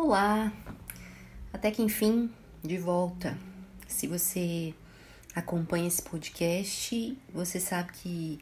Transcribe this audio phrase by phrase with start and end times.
[0.00, 0.52] Olá!
[1.52, 2.30] Até que enfim,
[2.62, 3.36] de volta.
[3.88, 4.72] Se você
[5.34, 8.38] acompanha esse podcast, você sabe que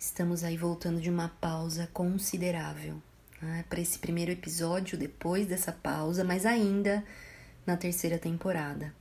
[0.00, 3.02] estamos aí voltando de uma pausa considerável
[3.40, 7.04] né, para esse primeiro episódio, depois dessa pausa, mas ainda
[7.66, 8.92] na terceira temporada.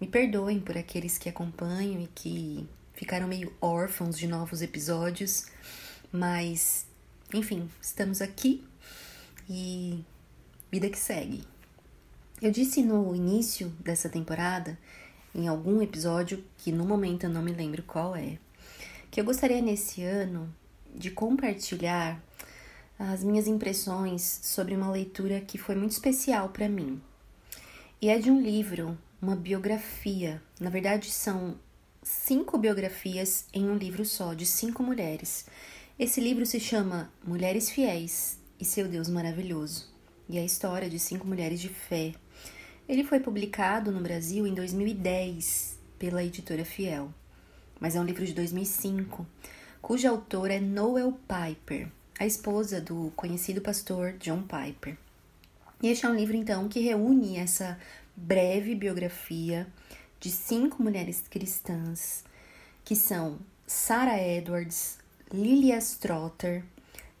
[0.00, 5.46] Me perdoem por aqueles que acompanham e que ficaram meio órfãos de novos episódios,
[6.10, 6.84] mas
[7.32, 8.66] enfim, estamos aqui
[9.48, 10.04] e
[10.76, 11.42] vida que segue.
[12.42, 14.78] Eu disse no início dessa temporada,
[15.34, 18.38] em algum episódio, que no momento eu não me lembro qual é,
[19.10, 20.54] que eu gostaria nesse ano
[20.94, 22.22] de compartilhar
[22.98, 27.00] as minhas impressões sobre uma leitura que foi muito especial para mim.
[27.98, 30.42] E é de um livro, uma biografia.
[30.60, 31.56] Na verdade, são
[32.02, 35.46] cinco biografias em um livro só, de cinco mulheres.
[35.98, 39.95] Esse livro se chama Mulheres Fiéis e Seu Deus Maravilhoso
[40.28, 42.12] e a história de cinco mulheres de fé.
[42.88, 47.12] Ele foi publicado no Brasil em 2010 pela editora Fiel,
[47.80, 49.26] mas é um livro de 2005,
[49.82, 54.96] cuja autora é Noel Piper, a esposa do conhecido pastor John Piper.
[55.82, 57.78] E este é um livro, então, que reúne essa
[58.14, 59.66] breve biografia
[60.18, 62.24] de cinco mulheres cristãs,
[62.84, 64.98] que são Sarah Edwards,
[65.32, 66.64] Lilia Strotter,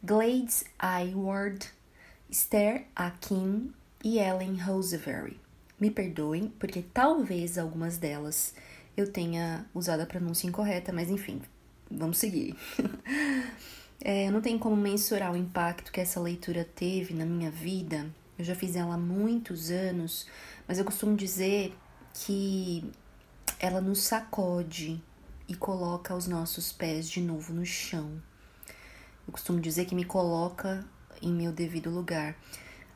[0.02, 1.68] Glades Ayward,
[2.28, 5.38] Esther Akin e Ellen Rosevery.
[5.78, 8.54] Me perdoem, porque talvez algumas delas
[8.96, 11.40] eu tenha usado a pronúncia incorreta, mas enfim,
[11.90, 12.56] vamos seguir.
[14.02, 18.10] é, eu não tenho como mensurar o impacto que essa leitura teve na minha vida.
[18.36, 20.26] Eu já fiz ela há muitos anos,
[20.66, 21.76] mas eu costumo dizer
[22.12, 22.90] que
[23.60, 25.00] ela nos sacode
[25.48, 28.20] e coloca os nossos pés de novo no chão.
[29.26, 30.84] Eu costumo dizer que me coloca
[31.22, 32.36] em meu devido lugar.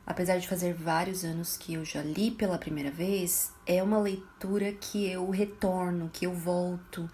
[0.05, 4.73] Apesar de fazer vários anos que eu já li pela primeira vez, é uma leitura
[4.73, 7.09] que eu retorno, que eu volto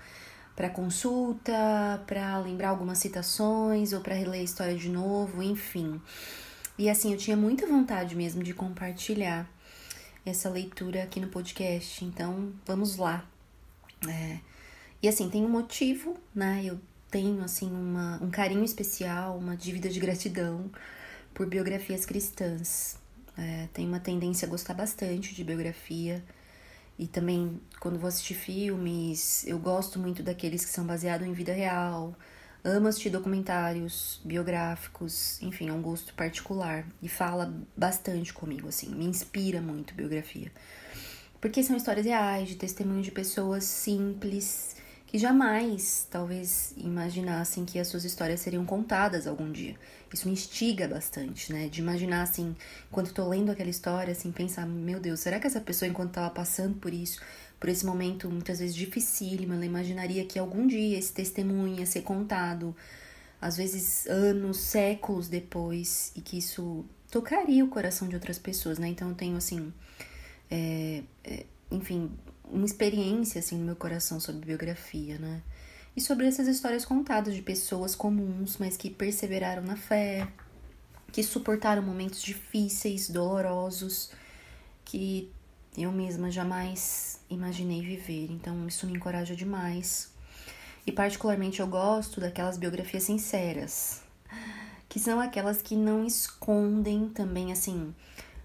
[0.56, 6.02] para consulta, para lembrar algumas citações ou para reler a história de novo, enfim.
[6.78, 9.48] E assim, eu tinha muita vontade mesmo de compartilhar
[10.26, 13.24] essa leitura aqui no podcast, então vamos lá.
[14.08, 14.40] É,
[15.02, 16.64] e assim, tem um motivo, né?
[16.66, 16.80] Eu
[17.12, 20.72] tenho assim uma, um carinho especial, uma dívida de gratidão
[21.38, 22.98] por biografias cristãs.
[23.38, 26.26] É, tenho uma tendência a gostar bastante de biografia.
[26.98, 31.54] E também, quando vou assistir filmes, eu gosto muito daqueles que são baseados em vida
[31.54, 32.16] real.
[32.64, 36.84] Amo assistir documentários biográficos, enfim, é um gosto particular.
[37.04, 40.52] E fala bastante comigo, assim, me inspira muito biografia.
[41.40, 44.76] Porque são histórias reais, de testemunho de pessoas simples,
[45.08, 49.76] que jamais, talvez, imaginassem que as suas histórias seriam contadas algum dia.
[50.14, 51.70] Isso me instiga bastante, né?
[51.70, 52.54] De imaginar, assim,
[52.92, 56.30] quando tô lendo aquela história, assim, pensar, meu Deus, será que essa pessoa, enquanto tava
[56.30, 57.22] passando por isso,
[57.58, 62.02] por esse momento muitas vezes dificílimo, ela imaginaria que algum dia esse testemunho ia ser
[62.02, 62.76] contado,
[63.42, 68.90] às vezes anos, séculos depois, e que isso tocaria o coração de outras pessoas, né?
[68.90, 69.72] Então eu tenho, assim,
[70.52, 72.12] é, é, enfim,
[72.52, 75.42] uma experiência assim no meu coração sobre biografia, né?
[75.96, 80.28] E sobre essas histórias contadas de pessoas comuns, mas que perseveraram na fé,
[81.12, 84.12] que suportaram momentos difíceis, dolorosos,
[84.86, 85.32] que
[85.76, 88.28] eu mesma jamais imaginei viver.
[88.32, 90.12] Então isso me encoraja demais.
[90.86, 94.02] E particularmente eu gosto daquelas biografias sinceras,
[94.88, 97.94] que são aquelas que não escondem também assim,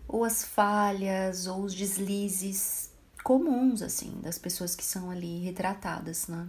[0.09, 2.82] ou as falhas ou os deslizes
[3.23, 6.49] comuns, assim, das pessoas que são ali retratadas, né?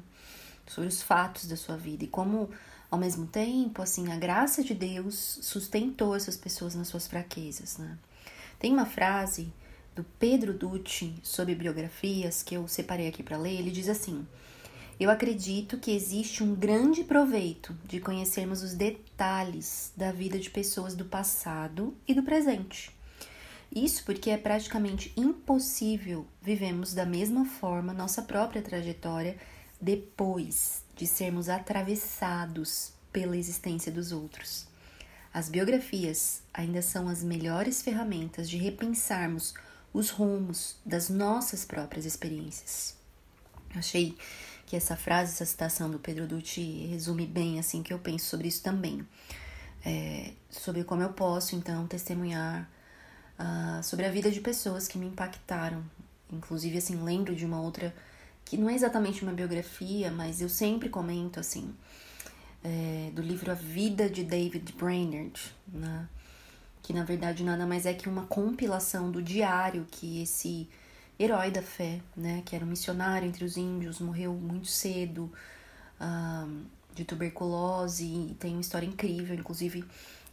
[0.68, 2.50] Sobre os fatos da sua vida e como,
[2.90, 7.98] ao mesmo tempo, assim, a graça de Deus sustentou essas pessoas nas suas fraquezas, né?
[8.60, 9.52] Tem uma frase
[9.96, 13.60] do Pedro Dutti sobre biografias que eu separei aqui para ler.
[13.60, 14.26] Ele diz assim:
[15.00, 20.96] Eu acredito que existe um grande proveito de conhecermos os detalhes da vida de pessoas
[20.96, 22.93] do passado e do presente
[23.76, 29.38] isso porque é praticamente impossível vivemos da mesma forma nossa própria trajetória
[29.82, 34.68] depois de sermos atravessados pela existência dos outros.
[35.34, 39.54] As biografias ainda são as melhores ferramentas de repensarmos
[39.92, 42.96] os rumos das nossas próprias experiências.
[43.76, 44.16] Achei
[44.66, 48.48] que essa frase, essa citação do Pedro Dutti resume bem assim que eu penso sobre
[48.48, 49.06] isso também.
[49.86, 52.70] É, sobre como eu posso então testemunhar
[53.40, 55.84] uh, sobre a vida de pessoas que me impactaram.
[56.32, 57.94] Inclusive, assim, lembro de uma outra
[58.46, 61.74] que não é exatamente uma biografia, mas eu sempre comento, assim,
[62.64, 66.08] é, do livro A Vida de David Brainerd, né?
[66.84, 70.70] que na verdade nada mais é que uma compilação do diário que esse
[71.18, 75.32] herói da fé, né, que era um missionário entre os índios, morreu muito cedo
[76.02, 76.62] uh,
[76.94, 79.86] de tuberculose e tem uma história incrível, inclusive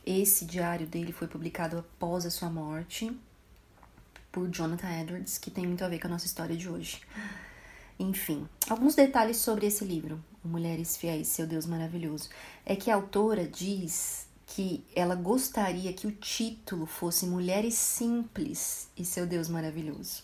[0.05, 3.14] esse diário dele foi publicado após a sua morte
[4.32, 7.00] por Jonathan Edwards, que tem muito a ver com a nossa história de hoje.
[7.99, 12.31] Enfim, alguns detalhes sobre esse livro, Mulheres Fiéis, Seu Deus Maravilhoso,
[12.64, 19.05] é que a autora diz que ela gostaria que o título fosse Mulheres Simples e
[19.05, 20.23] Seu Deus Maravilhoso.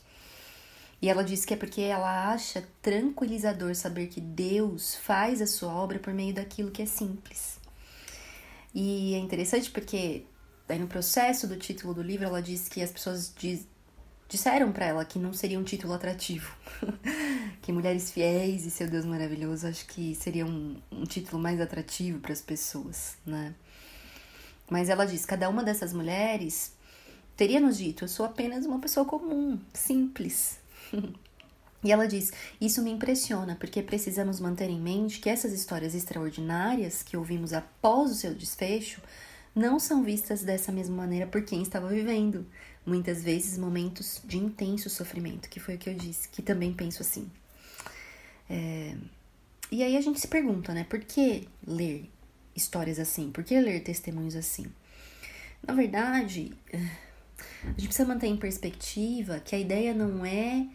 [1.01, 5.73] E ela diz que é porque ela acha tranquilizador saber que Deus faz a sua
[5.73, 7.61] obra por meio daquilo que é simples.
[8.79, 10.27] E é interessante porque
[10.69, 13.67] aí no processo do título do livro ela diz que as pessoas diz,
[14.29, 16.55] disseram para ela que não seria um título atrativo.
[17.63, 22.21] que Mulheres Fiéis e Seu Deus Maravilhoso acho que seria um, um título mais atrativo
[22.21, 23.55] para as pessoas, né?
[24.69, 26.77] Mas ela diz: cada uma dessas mulheres
[27.35, 30.61] teria nos dito, eu sou apenas uma pessoa comum, simples,
[31.83, 37.03] e ela diz: Isso me impressiona, porque precisamos manter em mente que essas histórias extraordinárias
[37.03, 39.01] que ouvimos após o seu desfecho
[39.55, 42.47] não são vistas dessa mesma maneira por quem estava vivendo,
[42.85, 47.03] muitas vezes momentos de intenso sofrimento, que foi o que eu disse, que também penso
[47.03, 47.31] assim.
[48.51, 48.95] É...
[49.71, 52.09] E aí a gente se pergunta, né, por que ler
[52.55, 53.31] histórias assim?
[53.31, 54.67] Por que ler testemunhos assim?
[55.67, 60.67] Na verdade, a gente precisa manter em perspectiva que a ideia não é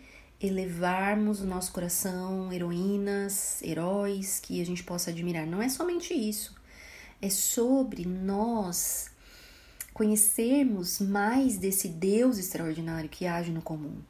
[0.41, 5.45] elevarmos o nosso coração, heroínas, heróis que a gente possa admirar.
[5.45, 6.55] Não é somente isso.
[7.21, 9.11] É sobre nós
[9.93, 14.01] conhecermos mais desse Deus extraordinário que age no comum,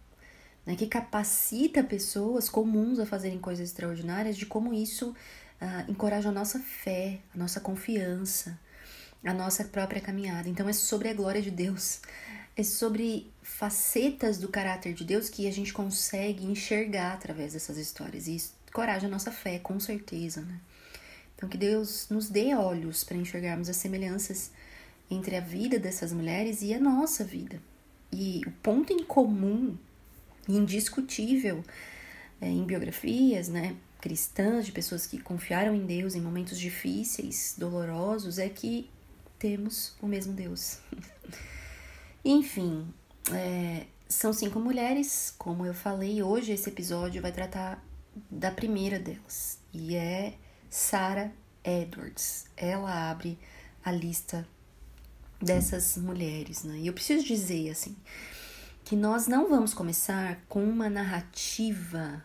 [0.65, 0.75] né?
[0.75, 6.59] que capacita pessoas comuns a fazerem coisas extraordinárias, de como isso uh, encoraja a nossa
[6.59, 8.57] fé, a nossa confiança,
[9.25, 10.47] a nossa própria caminhada.
[10.47, 11.99] Então é sobre a glória de Deus
[12.55, 18.27] é sobre facetas do caráter de Deus que a gente consegue enxergar através dessas histórias.
[18.27, 20.59] E isso encoraja a nossa fé, com certeza, né?
[21.35, 24.51] Então, que Deus nos dê olhos para enxergarmos as semelhanças
[25.09, 27.59] entre a vida dessas mulheres e a nossa vida.
[28.11, 29.75] E o ponto em comum,
[30.47, 31.63] indiscutível,
[32.39, 38.37] é, em biografias, né, cristãs, de pessoas que confiaram em Deus em momentos difíceis, dolorosos,
[38.37, 38.89] é que
[39.39, 40.77] temos o mesmo Deus.
[42.23, 42.93] Enfim,
[43.33, 46.21] é, são cinco mulheres, como eu falei.
[46.21, 47.83] Hoje esse episódio vai tratar
[48.29, 50.35] da primeira delas e é
[50.69, 51.31] Sarah
[51.63, 52.45] Edwards.
[52.55, 53.39] Ela abre
[53.83, 54.47] a lista
[55.41, 56.77] dessas mulheres, né?
[56.77, 57.95] E eu preciso dizer assim
[58.83, 62.23] que nós não vamos começar com uma narrativa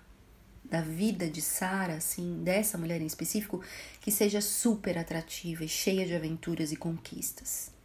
[0.65, 3.63] da vida de Sarah, assim, dessa mulher em específico,
[4.01, 7.76] que seja super atrativa e cheia de aventuras e conquistas.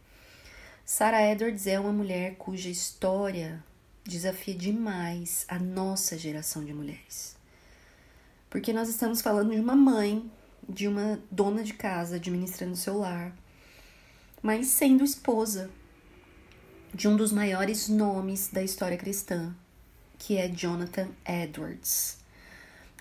[0.94, 3.64] Sarah Edwards é uma mulher cuja história
[4.04, 7.34] desafia demais a nossa geração de mulheres.
[8.50, 10.30] Porque nós estamos falando de uma mãe,
[10.68, 13.34] de uma dona de casa administrando seu lar,
[14.42, 15.70] mas sendo esposa
[16.92, 19.56] de um dos maiores nomes da história cristã,
[20.18, 22.21] que é Jonathan Edwards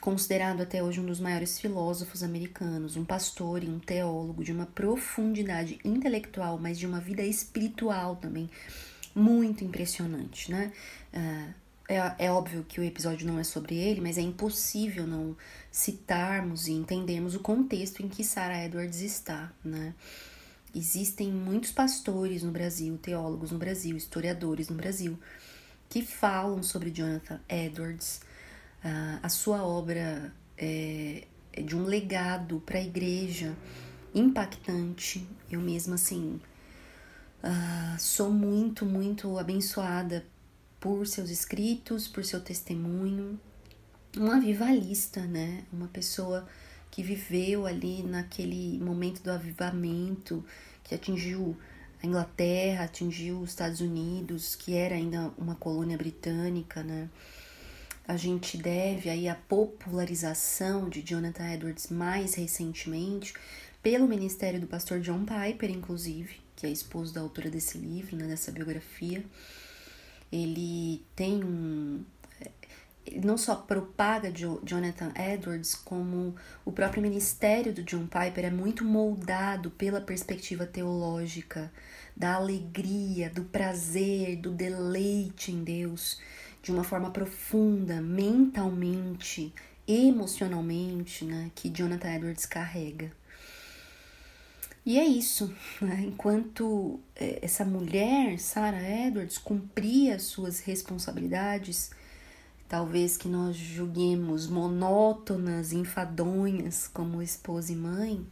[0.01, 4.65] considerado até hoje um dos maiores filósofos americanos, um pastor e um teólogo de uma
[4.65, 8.49] profundidade intelectual, mas de uma vida espiritual também
[9.13, 10.73] muito impressionante, né?
[11.13, 11.53] Uh,
[11.87, 15.35] é, é óbvio que o episódio não é sobre ele, mas é impossível não
[15.69, 19.93] citarmos e entendermos o contexto em que Sarah Edwards está, né?
[20.73, 25.19] Existem muitos pastores no Brasil, teólogos no Brasil, historiadores no Brasil,
[25.89, 28.21] que falam sobre Jonathan Edwards,
[28.83, 33.55] a, a sua obra é, é de um legado para a igreja
[34.13, 35.27] impactante.
[35.49, 36.39] Eu mesma, assim,
[37.43, 40.25] uh, sou muito, muito abençoada
[40.79, 43.39] por seus escritos, por seu testemunho.
[44.17, 45.63] Uma avivalista, né?
[45.71, 46.47] Uma pessoa
[46.89, 50.43] que viveu ali naquele momento do avivamento,
[50.83, 51.57] que atingiu
[52.03, 57.09] a Inglaterra, atingiu os Estados Unidos, que era ainda uma colônia britânica, né?
[58.11, 63.33] A gente deve aí a popularização de Jonathan Edwards mais recentemente
[63.81, 68.27] pelo ministério do pastor John Piper, inclusive, que é esposo da autora desse livro, né,
[68.27, 69.23] dessa biografia.
[70.29, 72.03] Ele tem um
[73.05, 78.85] ele não só propaga Jonathan Edwards, como o próprio ministério do John Piper é muito
[78.85, 81.71] moldado pela perspectiva teológica,
[82.15, 86.19] da alegria, do prazer, do deleite em Deus
[86.61, 89.53] de uma forma profunda, mentalmente,
[89.87, 93.11] emocionalmente, né, que Jonathan Edwards carrega.
[94.83, 96.05] E é isso, né?
[96.07, 101.91] enquanto é, essa mulher, Sarah Edwards, cumpria suas responsabilidades,
[102.67, 108.25] talvez que nós julguemos monótonas, enfadonhas como esposa e mãe,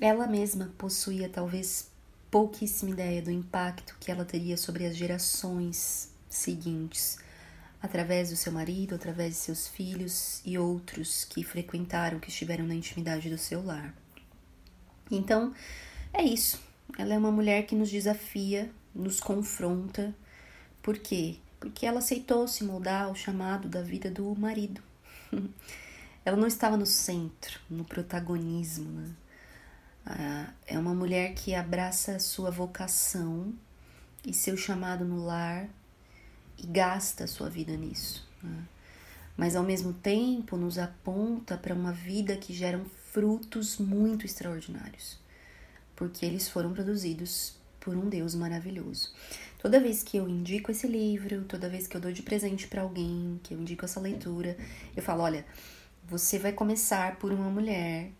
[0.00, 1.90] ela mesma possuía talvez
[2.30, 7.18] pouquíssima ideia do impacto que ela teria sobre as gerações seguintes,
[7.82, 12.74] através do seu marido, através de seus filhos e outros que frequentaram, que estiveram na
[12.74, 13.94] intimidade do seu lar.
[15.10, 15.52] Então,
[16.12, 16.60] é isso.
[16.96, 20.14] Ela é uma mulher que nos desafia, nos confronta.
[20.82, 21.36] Por quê?
[21.58, 24.80] Porque ela aceitou se moldar ao chamado da vida do marido.
[26.24, 28.90] ela não estava no centro, no protagonismo.
[28.90, 29.10] Né?
[30.06, 33.52] Ah, é uma mulher que abraça a sua vocação
[34.24, 35.68] e seu chamado no lar
[36.62, 38.26] e gasta a sua vida nisso.
[38.42, 38.64] Né?
[39.36, 45.18] Mas ao mesmo tempo nos aponta para uma vida que gera frutos muito extraordinários,
[45.96, 49.12] porque eles foram produzidos por um Deus maravilhoso.
[49.58, 52.82] Toda vez que eu indico esse livro, toda vez que eu dou de presente para
[52.82, 54.56] alguém, que eu indico essa leitura,
[54.96, 55.44] eu falo: olha,
[56.04, 58.10] você vai começar por uma mulher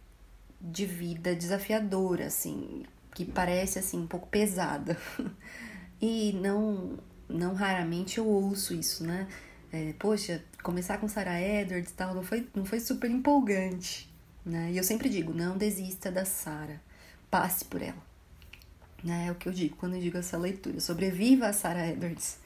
[0.61, 2.85] de vida desafiadora, assim,
[3.15, 4.97] que parece assim um pouco pesada.
[6.01, 6.99] e não,
[7.33, 9.29] não raramente eu ouço isso, né?
[9.73, 14.13] É, poxa, começar com Sarah Edwards e tal não foi, não foi super empolgante.
[14.45, 14.73] Né?
[14.73, 16.81] E eu sempre digo, não desista da Sara,
[17.31, 18.03] passe por ela.
[19.03, 19.29] Né?
[19.29, 20.81] É o que eu digo quando eu digo essa leitura.
[20.81, 22.39] Sobreviva a Sarah Edwards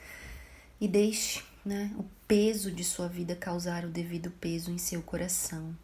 [0.80, 5.76] e deixe né, o peso de sua vida causar o devido peso em seu coração.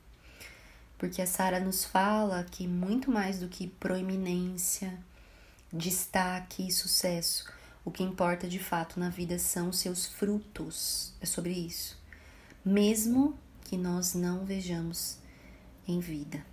[0.96, 4.96] Porque a Sara nos fala que muito mais do que proeminência,
[5.72, 7.50] destaque e sucesso,
[7.84, 11.14] o que importa de fato na vida são seus frutos.
[11.20, 11.98] É sobre isso.
[12.64, 15.18] Mesmo que nós não vejamos
[15.86, 16.44] em vida.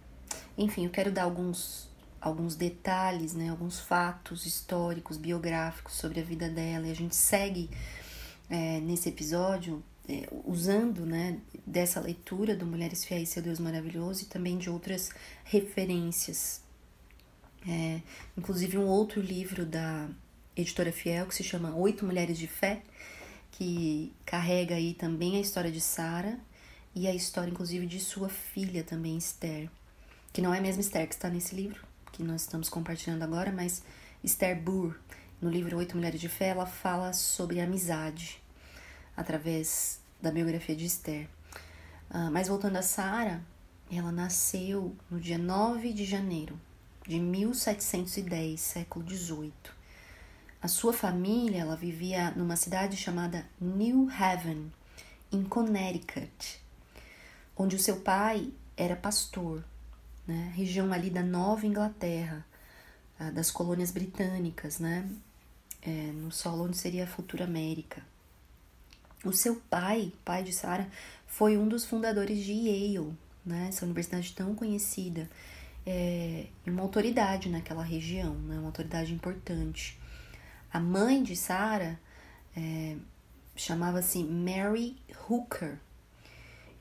[0.58, 1.90] Enfim, eu quero dar alguns
[2.22, 6.88] alguns detalhes, né, alguns fatos históricos, biográficos sobre a vida dela.
[6.88, 7.70] E a gente segue
[8.50, 14.26] é, nesse episódio é, usando né, dessa leitura do Mulheres Fiéis, Seu Deus Maravilhoso e
[14.26, 15.12] também de outras
[15.46, 16.62] referências.
[17.68, 18.02] É,
[18.38, 20.10] inclusive um outro livro da
[20.62, 22.82] editora Fiel que se chama Oito Mulheres de Fé,
[23.52, 26.40] que carrega aí também a história de Sara
[26.96, 29.70] e a história, inclusive, de sua filha também, Esther.
[30.34, 33.52] Que não é a mesma Esther que está nesse livro, que nós estamos compartilhando agora,
[33.52, 33.84] mas
[34.24, 34.96] Esther Burr,
[35.42, 38.42] no livro Oito Mulheres de Fé, ela fala sobre amizade
[39.16, 41.28] através da biografia de Esther.
[42.10, 43.42] Uh, mas voltando a Sara,
[43.92, 46.60] ela nasceu no dia 9 de janeiro
[47.08, 49.79] de 1710, século 18.
[50.62, 54.72] A sua família, ela vivia numa cidade chamada New Haven,
[55.32, 56.60] em Connecticut
[57.60, 59.62] onde o seu pai era pastor,
[60.26, 60.54] né?
[60.56, 62.46] região ali da Nova Inglaterra,
[63.34, 65.06] das colônias britânicas, né?
[65.82, 68.02] É, no solo onde seria a futura América.
[69.26, 70.88] O seu pai, pai de Sarah,
[71.28, 73.14] foi um dos fundadores de Yale,
[73.46, 73.68] né?
[73.68, 75.30] essa universidade tão conhecida,
[75.86, 78.58] é, uma autoridade naquela região, né?
[78.58, 79.99] uma autoridade importante.
[80.72, 82.00] A mãe de Sarah
[82.56, 82.96] é,
[83.56, 84.96] chamava-se Mary
[85.30, 85.80] Hooker,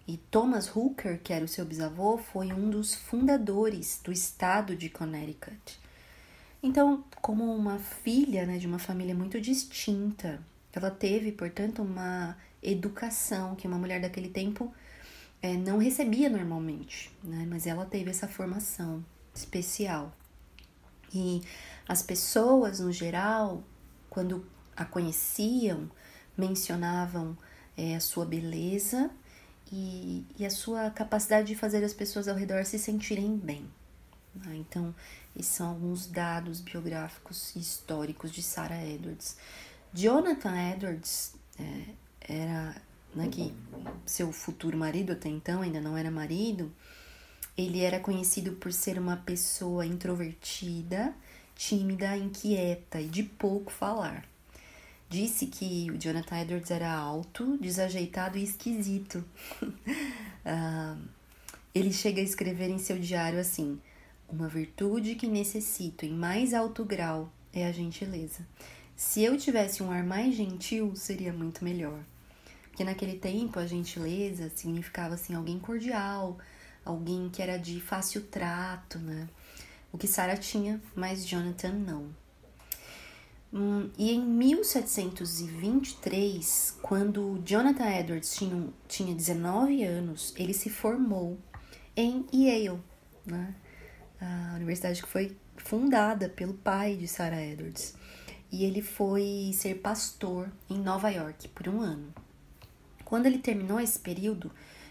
[0.09, 4.89] e Thomas Hooker, que era o seu bisavô, foi um dos fundadores do estado de
[4.89, 5.79] Connecticut.
[6.63, 10.41] Então, como uma filha né, de uma família muito distinta,
[10.73, 14.73] ela teve, portanto, uma educação que uma mulher daquele tempo
[15.43, 17.47] é, não recebia normalmente, né?
[17.47, 19.05] mas ela teve essa formação
[19.35, 20.11] especial.
[21.13, 21.43] E
[21.87, 23.63] as pessoas, no geral,
[24.19, 24.45] quando
[24.77, 25.89] a conheciam,
[26.37, 27.39] mencionavam
[27.77, 29.13] é, a sua beleza
[29.71, 33.71] e, e a sua capacidade de fazer as pessoas ao redor se sentirem bem.
[34.35, 34.57] Né?
[34.57, 34.93] Então,
[35.37, 39.37] esses são alguns dados biográficos e históricos de Sarah Edwards.
[39.95, 41.85] Jonathan Edwards é,
[42.21, 42.75] era,
[43.15, 43.55] né, que
[44.05, 46.73] seu futuro marido até então ainda não era marido,
[47.57, 51.15] ele era conhecido por ser uma pessoa introvertida,
[51.59, 54.25] tímida, inquieta e de pouco falar
[55.09, 59.25] disse que o Jonathan Edwards era alto, desajeitado e esquisito.
[59.63, 60.99] uh,
[61.75, 63.81] ele chega a escrever em seu diário assim:
[64.29, 68.47] Uma virtude que necessito em mais alto grau é a gentileza.
[68.95, 72.01] Se eu tivesse um ar mais gentil, seria muito melhor.
[72.65, 76.37] Porque naquele tempo a gentileza significava assim alguém cordial,
[76.85, 79.29] alguém que era de fácil trato, né?
[79.93, 82.15] O que Sarah tinha, mas Jonathan não.
[83.53, 91.39] Hum, e em 1723, quando Jonathan Edwards tinha, tinha 19 anos, ele se formou
[91.97, 92.79] em Yale,
[93.25, 93.55] né?
[94.21, 97.95] a universidade que foi fundada pelo pai de Sarah Edwards.
[98.51, 102.13] E ele foi ser pastor em Nova York por um ano.
[103.05, 104.51] Quando ele terminou esse período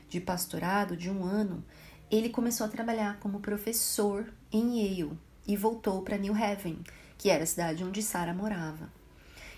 [0.09, 1.63] de pastorado de um ano,
[2.09, 6.79] ele começou a trabalhar como professor em Yale e voltou para New Haven,
[7.17, 8.91] que era a cidade onde Sarah morava.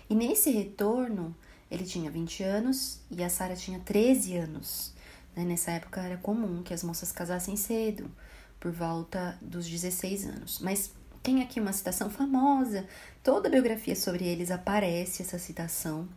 [0.08, 1.34] E nesse retorno,
[1.70, 4.92] ele tinha 20 anos e a Sarah tinha 13 anos.
[5.36, 5.44] Né?
[5.44, 8.10] Nessa época era comum que as moças casassem cedo,
[8.58, 10.58] por volta dos 16 anos.
[10.60, 10.92] Mas
[11.22, 12.86] tem aqui uma citação famosa,
[13.22, 16.08] toda a biografia sobre eles aparece essa citação.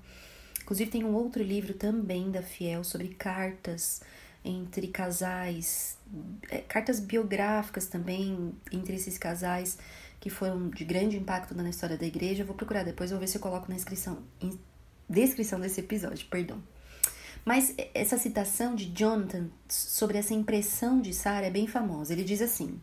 [0.62, 4.02] Inclusive tem um outro livro também da Fiel sobre cartas
[4.44, 5.98] entre casais,
[6.50, 9.78] é, cartas biográficas também entre esses casais
[10.20, 12.46] que foram de grande impacto na história da igreja.
[12.46, 14.24] vou procurar depois, vou ver se eu coloco na inscrição,
[15.10, 16.62] descrição desse episódio, perdão.
[17.46, 22.14] Mas essa citação de Jonathan sobre essa impressão de Sarah é bem famosa.
[22.14, 22.80] Ele diz assim: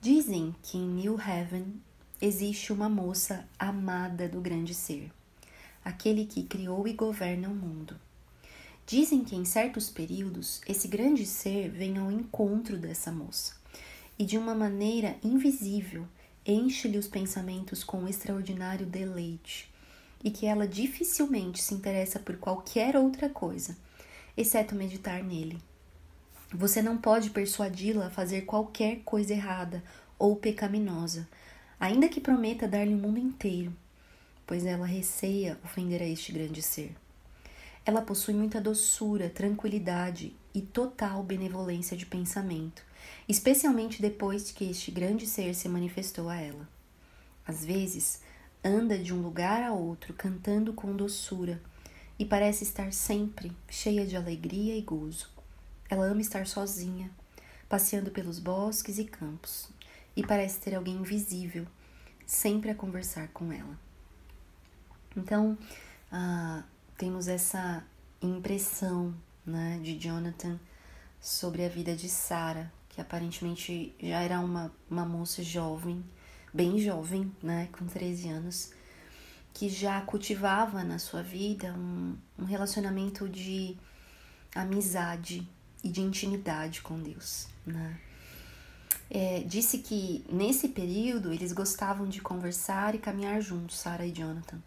[0.00, 1.74] Dizem que em New Heaven
[2.20, 5.10] existe uma moça amada do grande ser,
[5.84, 7.98] aquele que criou e governa o mundo.
[8.88, 13.54] Dizem que em certos períodos esse grande ser vem ao encontro dessa moça
[14.18, 16.06] e de uma maneira invisível
[16.46, 19.70] enche-lhe os pensamentos com um extraordinário deleite
[20.24, 23.76] e que ela dificilmente se interessa por qualquer outra coisa,
[24.34, 25.58] exceto meditar nele.
[26.50, 29.84] Você não pode persuadi-la a fazer qualquer coisa errada
[30.18, 31.28] ou pecaminosa,
[31.78, 33.70] ainda que prometa dar-lhe o mundo inteiro,
[34.46, 36.96] pois ela receia ofender a este grande ser.
[37.88, 42.82] Ela possui muita doçura, tranquilidade e total benevolência de pensamento,
[43.26, 46.68] especialmente depois que este grande ser se manifestou a ela.
[47.46, 48.20] Às vezes,
[48.62, 51.62] anda de um lugar a outro cantando com doçura
[52.18, 55.30] e parece estar sempre cheia de alegria e gozo.
[55.88, 57.10] Ela ama estar sozinha,
[57.70, 59.70] passeando pelos bosques e campos,
[60.14, 61.66] e parece ter alguém invisível
[62.26, 63.80] sempre a conversar com ela.
[65.16, 65.56] Então,
[66.12, 66.64] ah,
[66.98, 67.84] temos essa
[68.20, 69.14] impressão
[69.46, 70.58] né, de Jonathan
[71.20, 76.04] sobre a vida de Sarah, que aparentemente já era uma, uma moça jovem,
[76.52, 78.72] bem jovem, né, com 13 anos,
[79.54, 83.76] que já cultivava na sua vida um, um relacionamento de
[84.52, 85.48] amizade
[85.84, 88.00] e de intimidade com Deus, né?
[89.10, 94.60] É, disse que nesse período eles gostavam de conversar e caminhar juntos, Sarah e Jonathan.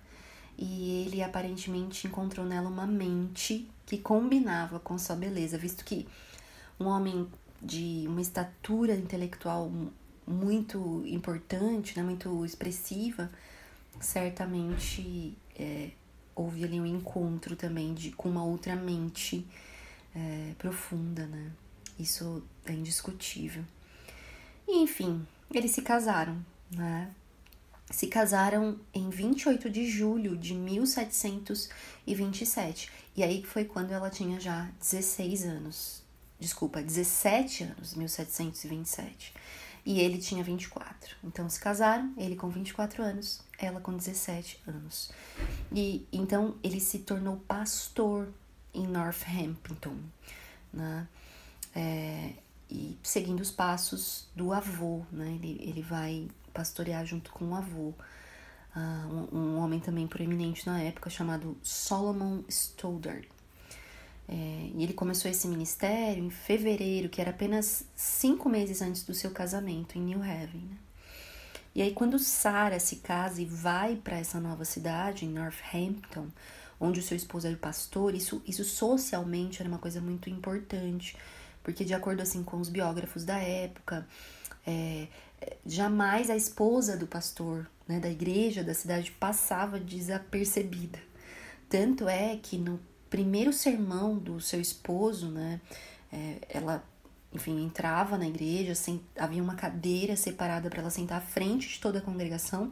[0.63, 6.07] E ele aparentemente encontrou nela uma mente que combinava com sua beleza, visto que
[6.79, 7.27] um homem
[7.59, 9.71] de uma estatura intelectual
[10.27, 13.31] muito importante, né, muito expressiva,
[13.99, 15.89] certamente é,
[16.35, 19.43] houve ali um encontro também de, com uma outra mente
[20.15, 21.51] é, profunda, né?
[21.99, 23.63] Isso é indiscutível.
[24.67, 26.37] E, enfim, eles se casaram,
[26.71, 27.11] né?
[27.91, 32.89] Se casaram em 28 de julho de 1727.
[33.15, 36.01] E aí foi quando ela tinha já 16 anos.
[36.39, 39.33] Desculpa, 17 anos, 1727
[39.85, 41.15] e ele tinha 24.
[41.23, 45.11] Então se casaram, ele com 24 anos, ela com 17 anos.
[45.71, 48.31] E então ele se tornou pastor
[48.73, 49.97] em Northampton,
[50.71, 51.07] né?
[51.73, 52.33] É,
[52.69, 55.33] e seguindo os passos do avô, né?
[55.35, 57.93] Ele, ele vai pastorear junto com o avô.
[58.73, 63.27] Uh, um, um, homem também proeminente na época chamado Solomon Stoddard.
[64.29, 69.13] É, e ele começou esse ministério em fevereiro, que era apenas cinco meses antes do
[69.13, 70.61] seu casamento em New Haven.
[70.61, 70.77] Né?
[71.75, 76.27] E aí, quando Sarah se casa e vai para essa nova cidade, em Northampton,
[76.79, 81.15] onde o seu esposo era pastor, isso, isso socialmente era uma coisa muito importante,
[81.63, 84.07] porque, de acordo assim com os biógrafos da época,
[84.65, 85.07] é,
[85.65, 90.99] jamais a esposa do pastor né, da igreja da cidade passava desapercebida.
[91.69, 95.59] Tanto é que no primeiro sermão do seu esposo, né?
[96.11, 96.83] É, ela,
[97.33, 101.79] enfim, entrava na igreja, sem, havia uma cadeira separada para ela sentar à frente de
[101.79, 102.71] toda a congregação,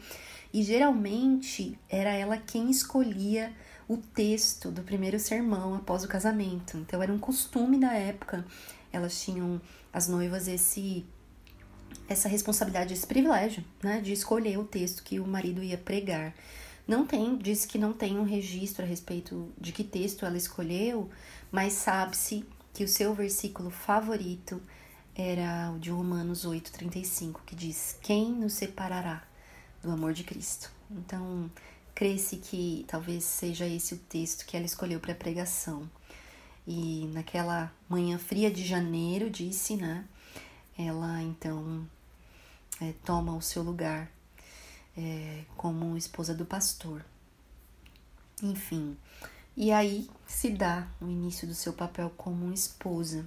[0.53, 3.53] e geralmente era ela quem escolhia
[3.87, 6.77] o texto do primeiro sermão após o casamento.
[6.77, 8.45] Então era um costume da época.
[8.91, 11.05] Elas tinham as noivas esse
[12.09, 16.33] essa responsabilidade, esse privilégio, né, de escolher o texto que o marido ia pregar.
[16.87, 21.07] Não tem, diz que não tem um registro a respeito de que texto ela escolheu,
[21.51, 22.43] mas sabe-se
[22.73, 24.59] que o seu versículo favorito
[25.15, 29.23] era o de Romanos 8,35, que diz: Quem nos separará
[29.83, 30.71] do amor de Cristo?
[30.89, 31.51] Então,
[31.93, 35.87] crê-se que talvez seja esse o texto que ela escolheu para pregação.
[36.65, 40.05] E naquela manhã fria de janeiro, disse, né?
[40.77, 41.85] Ela então
[42.81, 44.11] é, toma o seu lugar
[44.97, 47.03] é, como esposa do pastor.
[48.41, 48.97] Enfim,
[49.55, 53.25] e aí se dá o início do seu papel como esposa.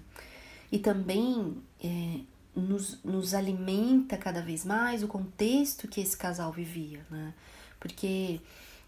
[0.71, 2.21] E também é,
[2.55, 7.35] nos, nos alimenta cada vez mais o contexto que esse casal vivia, né?
[7.79, 8.41] Porque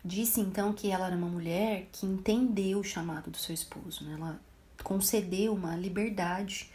[0.05, 4.14] disse então que ela era uma mulher que entendeu o chamado do seu esposo, né?
[4.14, 4.40] Ela
[4.83, 6.70] concedeu uma liberdade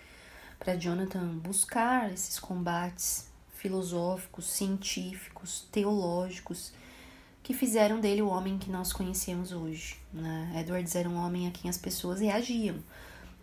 [0.59, 3.28] para Jonathan buscar esses combates
[3.59, 6.71] filosóficos, científicos, teológicos
[7.43, 9.97] que fizeram dele o homem que nós conhecemos hoje.
[10.13, 10.53] Né?
[10.57, 12.77] Edwards era um homem a quem as pessoas reagiam,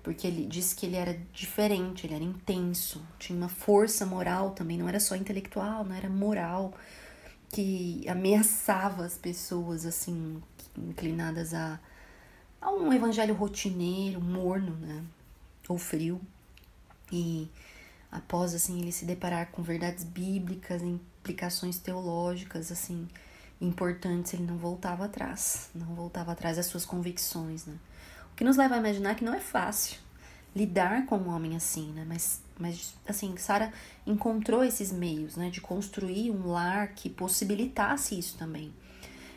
[0.02, 4.79] porque ele disse que ele era diferente, ele era intenso, tinha uma força moral também,
[4.79, 6.72] não era só intelectual, não era moral,
[7.50, 10.42] que ameaçava as pessoas assim,
[10.79, 11.79] inclinadas a,
[12.61, 15.05] a um evangelho rotineiro, morno, né?
[15.68, 16.20] ou frio.
[17.12, 17.48] E
[18.16, 23.07] após assim ele se deparar com verdades bíblicas, implicações teológicas assim
[23.61, 27.74] importantes, ele não voltava atrás, não voltava atrás das suas convicções, né?
[28.33, 29.98] O que nos leva a imaginar que não é fácil
[30.55, 32.05] lidar com um homem assim, né?
[32.07, 33.72] Mas, mas assim, Sara
[34.07, 38.72] encontrou esses meios, né, de construir um lar que possibilitasse isso também.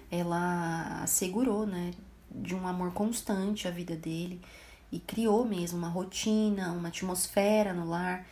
[0.09, 1.91] Ela assegurou, né,
[2.31, 4.41] de um amor constante a vida dele
[4.91, 8.25] e criou mesmo uma rotina, uma atmosfera no lar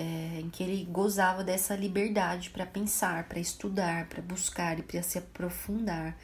[0.00, 5.02] é, em que ele gozava dessa liberdade para pensar, para estudar, para buscar e para
[5.02, 6.16] se aprofundar.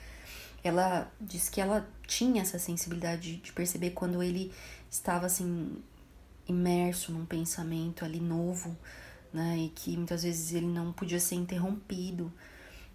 [0.65, 4.51] Ela disse que ela tinha essa sensibilidade de perceber quando ele
[4.91, 5.77] estava assim
[6.49, 8.75] imerso num pensamento ali novo,
[9.31, 12.33] né, e que muitas vezes ele não podia ser interrompido.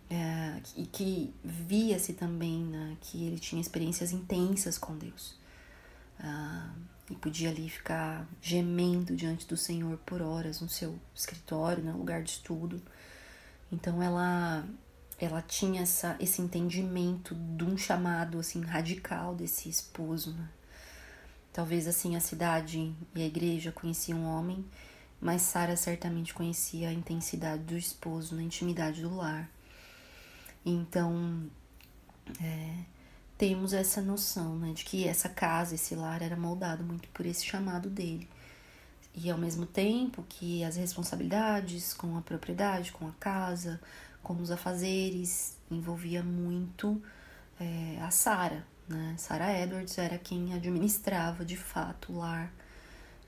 [0.10, 5.38] É, e que via-se também né, que ele tinha experiências intensas com Deus.
[6.20, 6.74] Ah,
[7.12, 12.24] e podia ali ficar gemendo diante do Senhor por horas no seu escritório, no lugar
[12.24, 12.82] de estudo.
[13.72, 14.66] Então ela
[15.20, 20.50] ela tinha essa, esse entendimento de um chamado assim radical desse esposo, né?
[21.54, 24.66] Talvez assim a cidade e a igreja conheciam um homem,
[25.20, 29.48] mas Sara certamente conhecia a intensidade do esposo na intimidade do lar.
[30.66, 31.46] Então,
[32.42, 32.86] é,
[33.42, 37.44] temos essa noção, né, de que essa casa, esse lar era moldado muito por esse
[37.44, 38.30] chamado dele.
[39.16, 43.82] E ao mesmo tempo que as responsabilidades com a propriedade, com a casa,
[44.22, 47.02] com os afazeres, envolvia muito
[47.60, 49.16] é, a Sara, né?
[49.18, 52.54] Sara Edwards era quem administrava de fato o lar,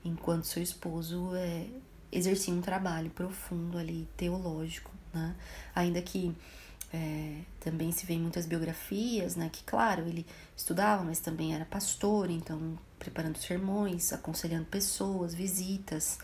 [0.04, 1.66] enquanto seu esposo é,
[2.12, 5.34] exercia um trabalho profundo ali, teológico, né?
[5.74, 6.36] Ainda que
[6.94, 10.24] é, também se vê em muitas biografias, né, que claro, ele
[10.56, 16.18] estudava, mas também era pastor, então preparando sermões, aconselhando pessoas, visitas,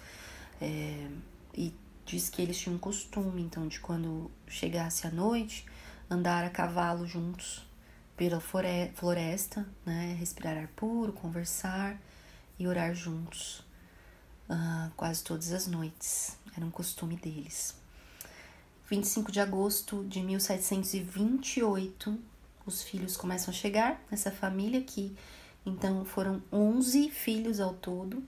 [0.60, 1.08] é,
[1.52, 1.74] e
[2.06, 5.66] diz que eles tinham um costume, então, de quando chegasse a noite,
[6.08, 7.66] andar a cavalo juntos
[8.16, 12.00] pela floresta, né, respirar ar puro, conversar
[12.58, 13.60] e orar juntos,
[14.48, 17.74] uh, quase todas as noites, era um costume deles.
[18.90, 22.18] 25 de agosto de 1728,
[22.66, 25.16] os filhos começam a chegar nessa família que
[25.64, 28.20] então foram 11 filhos ao todo,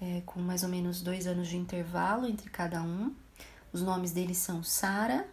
[0.00, 3.14] é, com mais ou menos dois anos de intervalo entre cada um.
[3.72, 5.28] Os nomes deles são Sara,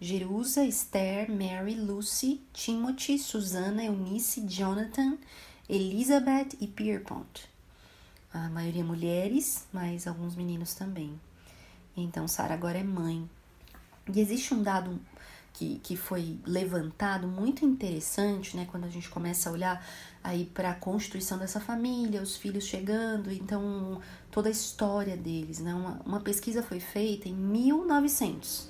[0.00, 5.18] Jerusa, Esther, Mary, Lucy, Timothy, Susana, Eunice, Jonathan,
[5.68, 7.46] Elizabeth e Pierpont.
[8.32, 11.20] A maioria mulheres, mas alguns meninos também.
[11.94, 13.28] Então Sara agora é mãe
[14.12, 14.98] e existe um dado
[15.58, 19.84] que, que foi levantado muito interessante, né, quando a gente começa a olhar
[20.22, 25.74] aí para a constituição dessa família, os filhos chegando, então toda a história deles, né,
[25.74, 28.68] uma, uma pesquisa foi feita em 1900.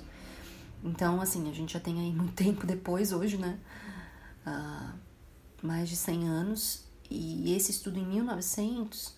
[0.83, 3.59] Então, assim, a gente já tem aí muito tempo depois, hoje, né,
[4.47, 4.93] uh,
[5.61, 9.13] mais de 100 anos, e esse estudo em 1900 uh,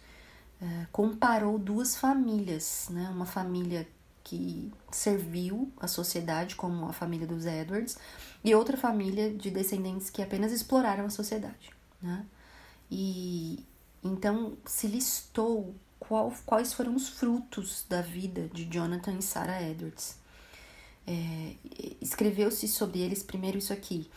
[0.61, 3.87] eh, comparou duas famílias, né, uma família
[4.23, 7.97] que serviu a sociedade, como a família dos Edwards,
[8.43, 11.71] e outra família de descendentes que apenas exploraram a sociedade.
[12.01, 12.25] Né?
[12.89, 13.65] E
[14.03, 20.17] então se listou qual, quais foram os frutos da vida de Jonathan e Sarah Edwards.
[21.05, 21.55] É,
[22.01, 24.09] Escreveu-se sobre eles primeiro isso aqui.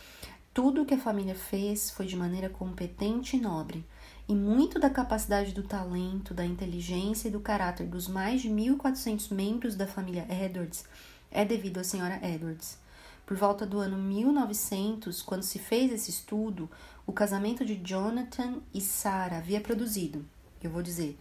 [0.53, 3.85] Tudo o que a família fez foi de maneira competente e nobre,
[4.27, 9.31] e muito da capacidade do talento, da inteligência e do caráter dos mais de 1.400
[9.33, 10.85] membros da família Edwards
[11.31, 12.79] é devido à senhora Edwards.
[13.27, 16.71] Por volta do ano 1900, quando se fez esse estudo,
[17.07, 20.25] o casamento de Jonathan e Sarah havia produzido,
[20.63, 21.19] eu vou dizer,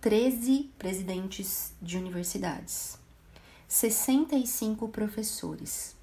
[0.00, 2.98] 13 presidentes de universidades,
[3.68, 5.94] 65 professores,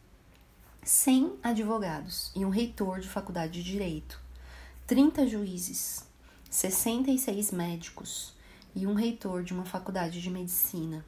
[0.84, 4.22] 100 advogados e um reitor de faculdade de direito,
[4.86, 6.07] 30 juízes,
[6.50, 8.34] 66 médicos
[8.74, 11.06] e um reitor de uma faculdade de medicina,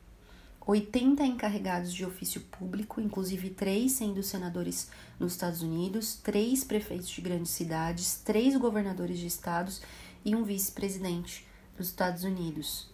[0.66, 7.22] 80 encarregados de ofício público, inclusive três sendo senadores nos Estados Unidos, três prefeitos de
[7.22, 9.82] grandes cidades, três governadores de estados
[10.24, 12.92] e um vice-presidente dos Estados Unidos,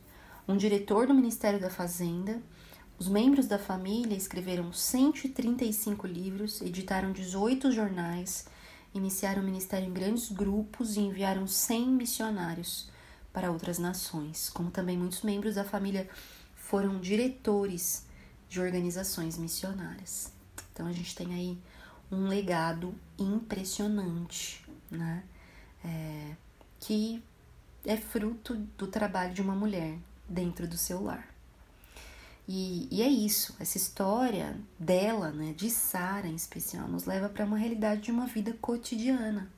[0.47, 2.41] um diretor do Ministério da Fazenda.
[2.97, 8.45] Os membros da família escreveram 135 livros, editaram 18 jornais,
[8.95, 12.89] iniciaram o ministério em grandes grupos e enviaram 100 missionários
[13.34, 16.10] para outras nações, como também muitos membros da família
[16.55, 18.05] foram diretores
[18.47, 20.31] de organizações missionárias.
[20.71, 21.58] Então a gente tem aí
[22.10, 25.23] um legado impressionante, né?
[25.84, 26.36] É,
[26.79, 27.21] que
[27.86, 31.35] é fruto do trabalho de uma mulher dentro do seu lar.
[32.47, 37.45] E, e é isso, essa história dela, né, de Sara em especial, nos leva para
[37.45, 39.49] uma realidade de uma vida cotidiana,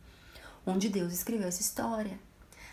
[0.65, 2.17] onde Deus escreveu essa história.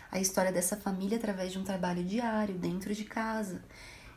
[0.09, 3.61] A história dessa família através de um trabalho diário, dentro de casa,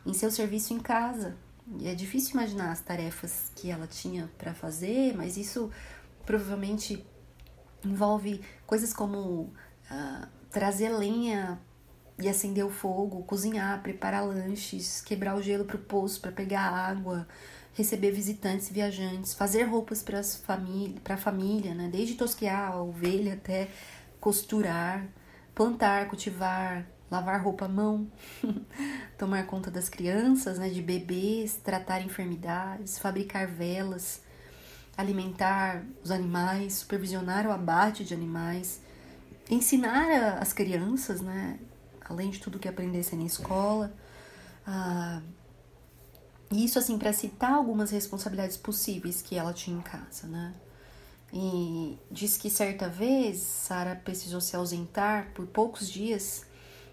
[0.06, 1.36] em seu serviço em casa.
[1.80, 5.70] E é difícil imaginar as tarefas que ela tinha para fazer, mas isso
[6.24, 7.04] provavelmente
[7.84, 9.52] envolve coisas como
[9.90, 11.60] uh, trazer lenha
[12.20, 16.62] e acender o fogo, cozinhar, preparar lanches, quebrar o gelo para o poço para pegar
[16.62, 17.26] água,
[17.74, 21.88] receber visitantes e viajantes, fazer roupas para família, a família, né?
[21.90, 23.68] desde tosquear a ovelha até
[24.20, 25.06] costurar,
[25.54, 28.06] plantar, cultivar, lavar roupa à mão,
[29.16, 34.20] tomar conta das crianças, né, de bebês, tratar enfermidades, fabricar velas,
[34.96, 38.80] alimentar os animais, supervisionar o abate de animais,
[39.48, 41.58] ensinar as crianças, né,
[42.08, 43.92] além de tudo que aprendesse na escola.
[44.66, 45.20] Ah,
[46.50, 50.54] isso, assim, para citar algumas responsabilidades possíveis que ela tinha em casa, né?
[51.32, 56.46] E diz que certa vez Sarah precisou se ausentar por poucos dias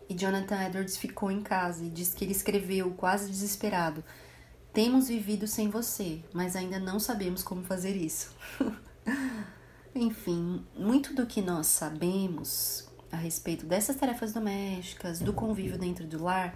[0.09, 4.03] e Jonathan Edwards ficou em casa e diz que ele escreveu, quase desesperado:
[4.73, 8.35] Temos vivido sem você, mas ainda não sabemos como fazer isso.
[9.95, 16.23] Enfim, muito do que nós sabemos a respeito dessas tarefas domésticas, do convívio dentro do
[16.23, 16.55] lar,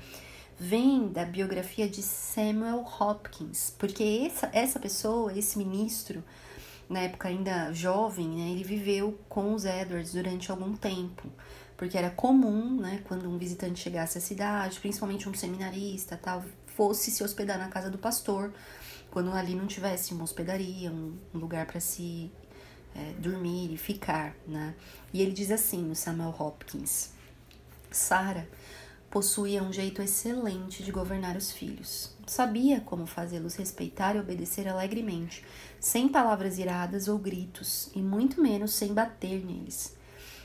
[0.59, 6.23] vem da biografia de Samuel Hopkins, porque essa, essa pessoa, esse ministro,
[6.89, 11.31] na época ainda jovem, né, ele viveu com os Edwards durante algum tempo,
[11.77, 17.09] porque era comum, né, quando um visitante chegasse à cidade, principalmente um seminarista, tal, fosse
[17.09, 18.53] se hospedar na casa do pastor,
[19.09, 22.31] quando ali não tivesse uma hospedaria, um, lugar para se
[22.99, 24.75] é, dormir e ficar, né?
[25.13, 27.11] E ele diz assim no Samuel Hopkins:
[27.89, 28.47] Sara
[29.09, 32.11] possuía um jeito excelente de governar os filhos.
[32.27, 35.43] Sabia como fazê-los respeitar e obedecer alegremente,
[35.79, 39.95] sem palavras iradas ou gritos, e muito menos sem bater neles.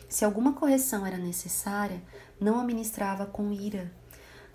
[0.08, 2.00] Se alguma correção era necessária,
[2.40, 3.92] não a ministrava com ira.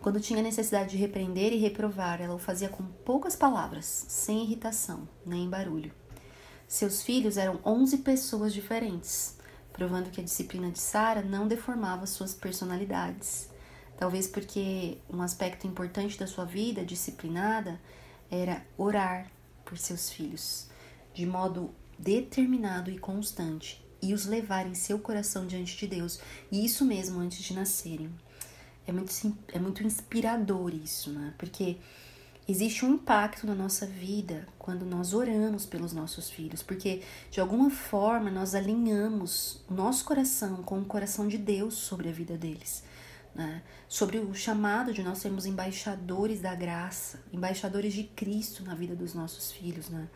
[0.02, 5.08] Quando tinha necessidade de repreender e reprovar, ela o fazia com poucas palavras, sem irritação,
[5.26, 5.99] nem barulho.
[6.70, 9.36] Seus filhos eram 11 pessoas diferentes,
[9.74, 13.50] provando que a disciplina de Sara não deformava suas personalidades.
[13.98, 17.82] Talvez porque um aspecto importante da sua vida disciplinada
[18.30, 19.32] era orar
[19.66, 20.70] por seus filhos,
[21.12, 26.20] de modo determinado e constante, e os levar em seu coração diante de Deus,
[26.52, 28.14] e isso mesmo antes de nascerem.
[28.86, 29.12] É muito,
[29.48, 31.34] é muito inspirador isso, né?
[31.36, 31.78] Porque
[32.52, 37.70] existe um impacto na nossa vida quando nós oramos pelos nossos filhos, porque de alguma
[37.70, 42.84] forma nós alinhamos o nosso coração com o coração de Deus sobre a vida deles.
[43.36, 43.62] Né?
[43.88, 49.14] Sobre o chamado de nós sermos embaixadores da graça, embaixadores de Cristo na vida dos
[49.14, 49.88] nossos filhos.
[49.90, 50.08] Né?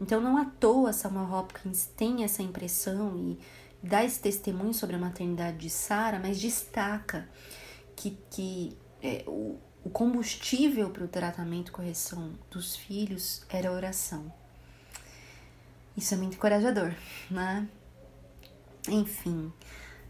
[0.00, 3.38] Então, não à toa Samuel Hopkins tem essa impressão e
[3.82, 7.28] dá esse testemunho sobre a maternidade de Sara, mas destaca
[7.96, 13.72] que, que é, o, o combustível para o tratamento e correção dos filhos era a
[13.72, 14.32] oração.
[15.96, 16.94] Isso é muito encorajador,
[17.30, 17.68] né?
[18.88, 19.52] Enfim,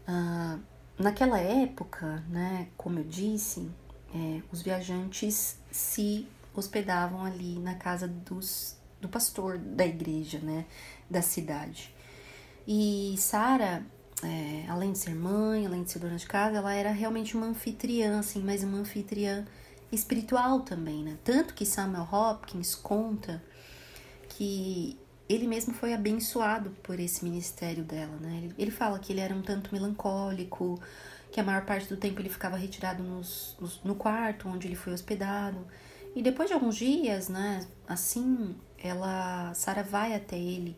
[0.07, 0.59] uh,
[0.97, 3.69] naquela época, né, como eu disse,
[4.13, 10.65] é, os viajantes se hospedavam ali na casa dos, do pastor da igreja, né,
[11.09, 11.93] da cidade.
[12.67, 13.85] E Sara,
[14.23, 17.47] é, além de ser mãe, além de ser dona de casa, ela era realmente uma
[17.47, 19.45] anfitriã, assim, mas uma anfitriã
[19.93, 21.17] espiritual também, né?
[21.23, 23.43] Tanto que Samuel Hopkins conta
[24.29, 24.97] que
[25.29, 28.41] ele mesmo foi abençoado por esse ministério dela, né?
[28.43, 30.79] Ele, ele fala que ele era um tanto melancólico,
[31.31, 34.75] que a maior parte do tempo ele ficava retirado nos, nos, no quarto onde ele
[34.75, 35.65] foi hospedado.
[36.15, 40.77] E depois de alguns dias, né, assim, ela, Sara vai até ele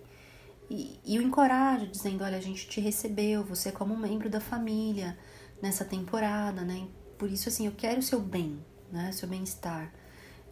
[0.69, 4.29] e, e o encoraja, dizendo: Olha, a gente te recebeu, você é como um membro
[4.29, 5.17] da família
[5.61, 6.87] nessa temporada, né?
[7.17, 8.59] Por isso, assim, eu quero o seu bem,
[8.91, 9.11] né?
[9.11, 9.91] Seu bem-estar.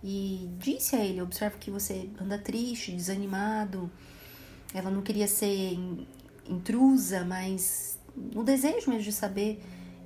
[0.04, 3.90] E disse a ele: Observo que você anda triste, desanimado.
[4.74, 5.78] Ela não queria ser
[6.48, 9.62] intrusa, mas no desejo mesmo de saber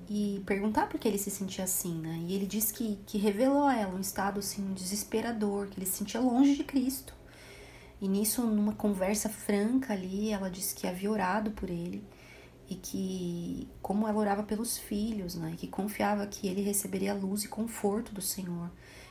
[0.09, 2.23] e perguntar por que ele se sentia assim, né?
[2.27, 5.97] E ele disse que, que revelou a ela um estado assim desesperador, que ele se
[5.97, 7.13] sentia longe de Cristo.
[7.99, 12.03] E nisso, numa conversa franca ali, ela disse que havia orado por ele
[12.69, 15.51] e que como ela orava pelos filhos, né?
[15.53, 18.69] E que confiava que ele receberia luz e conforto do Senhor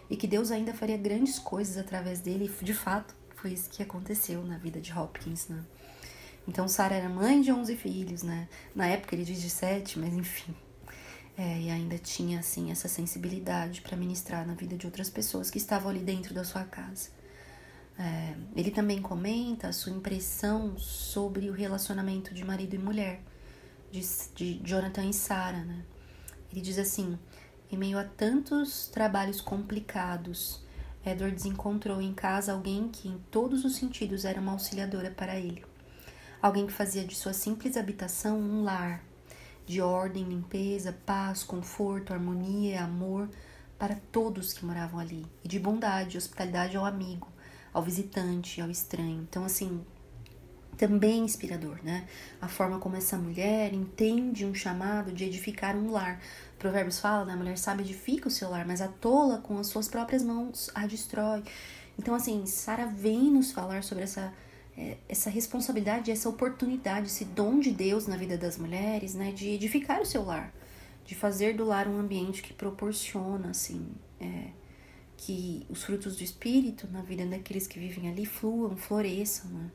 [0.08, 2.50] e que Deus ainda faria grandes coisas através dele.
[2.60, 5.64] E de fato, foi isso que aconteceu na vida de Hopkins, né?
[6.48, 8.48] Então, Sara era mãe de 11 filhos, né?
[8.74, 10.54] Na época ele diz de 7, mas enfim.
[11.36, 15.58] É, e ainda tinha, assim, essa sensibilidade para ministrar na vida de outras pessoas que
[15.58, 17.10] estavam ali dentro da sua casa.
[17.98, 23.22] É, ele também comenta a sua impressão sobre o relacionamento de marido e mulher,
[23.90, 24.01] de,
[24.35, 25.85] de Jonathan e Sarah, né?
[26.51, 27.18] Ele diz assim:
[27.70, 30.61] em meio a tantos trabalhos complicados,
[31.05, 35.64] Edwards encontrou em casa alguém que, em todos os sentidos, era uma auxiliadora para ele.
[36.40, 39.03] Alguém que fazia de sua simples habitação um lar,
[39.66, 43.29] de ordem, limpeza, paz, conforto, harmonia, amor
[43.79, 47.29] para todos que moravam ali, e de bondade, hospitalidade ao amigo,
[47.72, 49.27] ao visitante, ao estranho.
[49.29, 49.85] Então, assim,
[50.76, 52.06] também inspirador, né?
[52.40, 56.20] A forma como essa mulher entende um chamado de edificar um lar.
[56.58, 57.32] Provérbios fala, né?
[57.32, 60.70] A mulher sabe edifica o seu lar, mas a tola com as suas próprias mãos
[60.74, 61.42] a destrói.
[61.98, 64.32] Então, assim, Sara vem nos falar sobre essa
[64.76, 69.48] é, essa responsabilidade, essa oportunidade, esse dom de Deus na vida das mulheres, né, de
[69.48, 70.52] edificar o seu lar,
[71.04, 73.88] de fazer do lar um ambiente que proporciona, assim,
[74.20, 74.50] é,
[75.16, 79.70] que os frutos do Espírito na vida daqueles que vivem ali fluam, floresçam, né?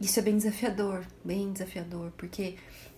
[0.00, 2.56] Isso é bem desafiador, bem desafiador, porque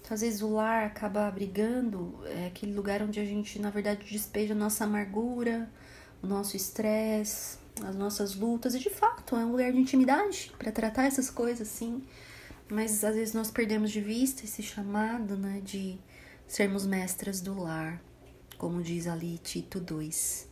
[0.08, 4.54] às vezes o lar acaba abrigando é, aquele lugar onde a gente, na verdade, despeja
[4.54, 5.70] a nossa amargura,
[6.22, 10.72] o nosso estresse, as nossas lutas, e de fato é um lugar de intimidade para
[10.72, 12.02] tratar essas coisas assim,
[12.68, 15.98] mas às vezes nós perdemos de vista esse chamado, né, de
[16.46, 18.02] sermos mestras do lar,
[18.58, 20.48] como diz ali Tito 2.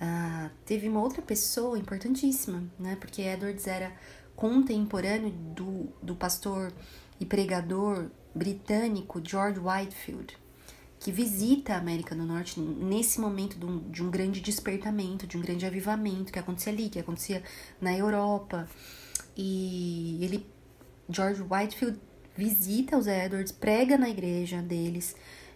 [0.00, 3.92] Ah, teve uma outra pessoa importantíssima, né, porque Edwards era
[4.36, 6.72] contemporâneo do, do pastor
[7.18, 10.36] e pregador britânico George Whitefield
[10.98, 15.36] que visita a América do Norte nesse momento de um, de um grande despertamento, de
[15.36, 17.42] um grande avivamento que acontecia ali, que acontecia
[17.80, 18.68] na Europa.
[19.36, 20.46] E ele,
[21.08, 22.00] George Whitefield,
[22.34, 25.14] visita os Edwards, prega na igreja deles.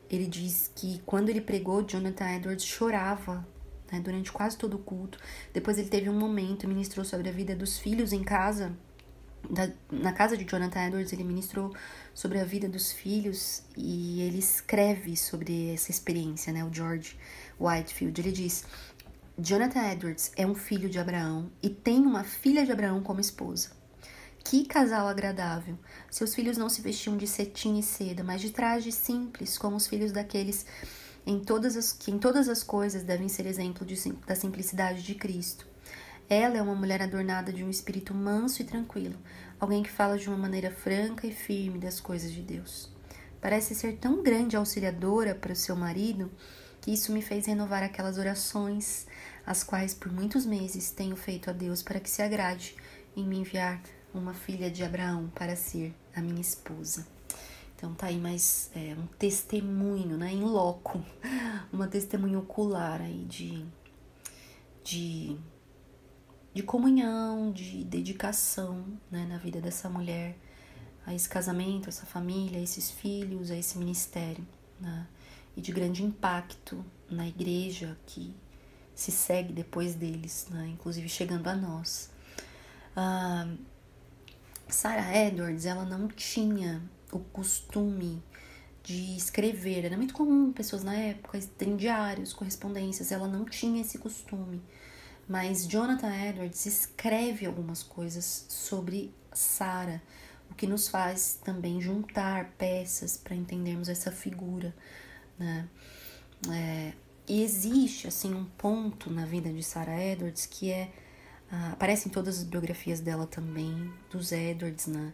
[0.08, 3.46] Ele diz que quando ele pregou, Jonathan Edwards chorava
[3.90, 5.18] né, durante quase todo o culto.
[5.52, 8.72] Depois ele teve um momento, ministrou sobre a vida dos filhos em casa
[9.48, 11.74] da, na casa de Jonathan Edwards, ele ministrou
[12.12, 16.64] sobre a vida dos filhos e ele escreve sobre essa experiência, né?
[16.64, 17.16] O George
[17.58, 18.20] Whitefield.
[18.20, 18.64] Ele diz:
[19.38, 23.70] Jonathan Edwards é um filho de Abraão e tem uma filha de Abraão como esposa.
[24.42, 25.78] Que casal agradável!
[26.10, 29.86] Seus filhos não se vestiam de cetim e seda, mas de trajes simples, como os
[29.86, 30.64] filhos daqueles
[31.26, 35.14] em todas as, que em todas as coisas devem ser exemplo de, da simplicidade de
[35.14, 35.66] Cristo.
[36.28, 39.18] Ela é uma mulher adornada de um espírito manso e tranquilo,
[39.58, 42.88] alguém que fala de uma maneira franca e firme das coisas de Deus.
[43.40, 46.30] Parece ser tão grande auxiliadora para o seu marido
[46.80, 49.06] que isso me fez renovar aquelas orações,
[49.44, 52.76] as quais por muitos meses tenho feito a Deus para que se agrade
[53.16, 53.82] em me enviar
[54.14, 57.19] uma filha de Abraão para ser a minha esposa.
[57.80, 61.02] Então tá aí mais é, um testemunho, né, em loco,
[61.72, 63.64] uma testemunho ocular aí de,
[64.84, 65.38] de
[66.52, 70.36] de comunhão, de dedicação né, na vida dessa mulher,
[71.06, 74.46] a esse casamento, a essa família, a esses filhos, a esse ministério,
[74.78, 75.06] né,
[75.56, 78.36] e de grande impacto na igreja que
[78.94, 82.10] se segue depois deles, né, inclusive chegando a nós.
[82.94, 83.48] Ah,
[84.68, 86.82] Sarah Edwards, ela não tinha
[87.12, 88.22] o costume
[88.82, 93.98] de escrever, era muito comum pessoas na época terem diários, correspondências, ela não tinha esse
[93.98, 94.62] costume.
[95.28, 100.02] Mas Jonathan Edwards escreve algumas coisas sobre Sara,
[100.50, 104.74] o que nos faz também juntar peças para entendermos essa figura,
[105.38, 105.68] né?
[106.50, 106.92] É,
[107.28, 110.90] e existe assim um ponto na vida de Sarah Edwards que é
[111.52, 115.12] uh, aparece em todas as biografias dela também dos Edwards, né?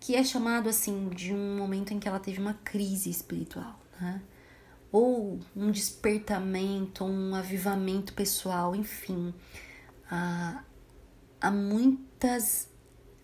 [0.00, 4.22] Que é chamado assim de um momento em que ela teve uma crise espiritual, né?
[4.90, 9.34] ou um despertamento, um avivamento pessoal, enfim.
[10.10, 10.64] Há,
[11.40, 12.68] há muitas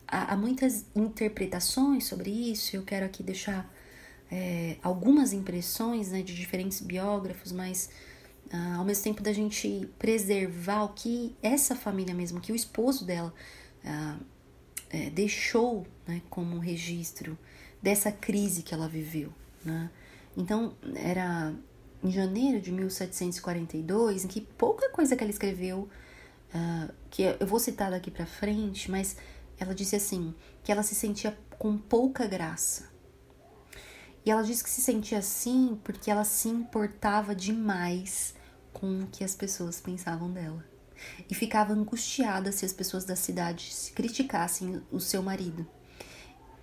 [0.07, 2.77] há, há muitas interpretações sobre isso.
[2.77, 3.71] Eu quero aqui deixar
[4.31, 7.91] é, algumas impressões né, de diferentes biógrafos, mas
[8.53, 13.05] ah, ao mesmo tempo da gente preservar o que essa família mesmo, que o esposo
[13.05, 13.33] dela
[13.85, 14.19] ah,
[14.91, 17.39] é, deixou né, como registro
[17.83, 19.33] dessa crise que ela viveu.
[19.65, 19.91] Né?
[20.37, 21.55] Então, era
[22.03, 25.89] em janeiro de 1742, em que pouca coisa que ela escreveu,
[26.55, 29.17] uh, que eu vou citar daqui para frente, mas
[29.59, 32.93] ela disse assim, que ela se sentia com pouca graça.
[34.25, 38.35] E ela disse que se sentia assim porque ela se importava demais
[38.73, 40.65] com o que as pessoas pensavam dela.
[41.29, 45.67] E ficava angustiada se as pessoas da cidade criticassem o seu marido.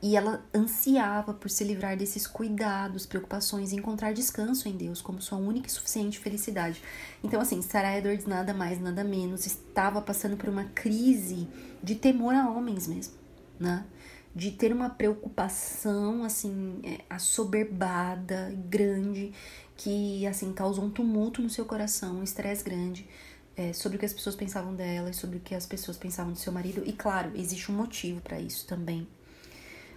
[0.03, 5.21] E ela ansiava por se livrar desses cuidados, preocupações e encontrar descanso em Deus como
[5.21, 6.81] sua única e suficiente felicidade.
[7.23, 11.47] Então, assim, Sarah Edwards, nada mais, nada menos, estava passando por uma crise
[11.83, 13.13] de temor a homens mesmo,
[13.59, 13.85] né?
[14.33, 19.33] De ter uma preocupação, assim, é, assoberbada, grande,
[19.77, 23.07] que, assim, causou um tumulto no seu coração, um estresse grande.
[23.55, 26.31] É, sobre o que as pessoas pensavam dela e sobre o que as pessoas pensavam
[26.31, 26.83] do seu marido.
[26.85, 29.07] E claro, existe um motivo para isso também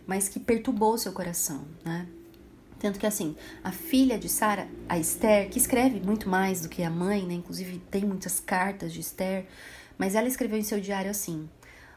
[0.06, 2.06] mas que perturbou seu coração, né?
[2.78, 6.82] Tanto que assim, a filha de Sara, a Esther, que escreve muito mais do que
[6.82, 7.34] a mãe, né?
[7.34, 9.46] Inclusive tem muitas cartas de Esther,
[9.96, 11.48] mas ela escreveu em seu diário assim: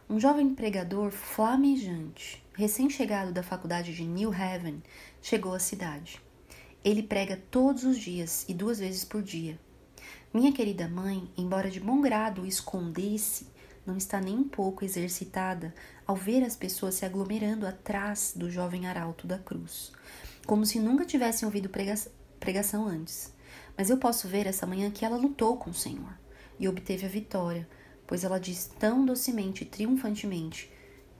[0.09, 4.81] um jovem pregador flamejante, recém-chegado da faculdade de New Haven,
[5.21, 6.21] chegou à cidade.
[6.85, 9.59] Ele prega todos os dias e duas vezes por dia.
[10.34, 13.47] Minha querida mãe, embora de bom grado o escondesse,
[13.86, 15.73] não está nem um pouco exercitada
[16.05, 19.93] ao ver as pessoas se aglomerando atrás do jovem arauto da cruz,
[20.45, 21.69] como se nunca tivessem ouvido
[22.39, 23.34] pregação antes.
[23.78, 26.13] Mas eu posso ver essa manhã que ela lutou com o Senhor
[26.59, 27.67] e obteve a vitória,
[28.05, 30.69] pois ela diz tão docemente e triunfantemente: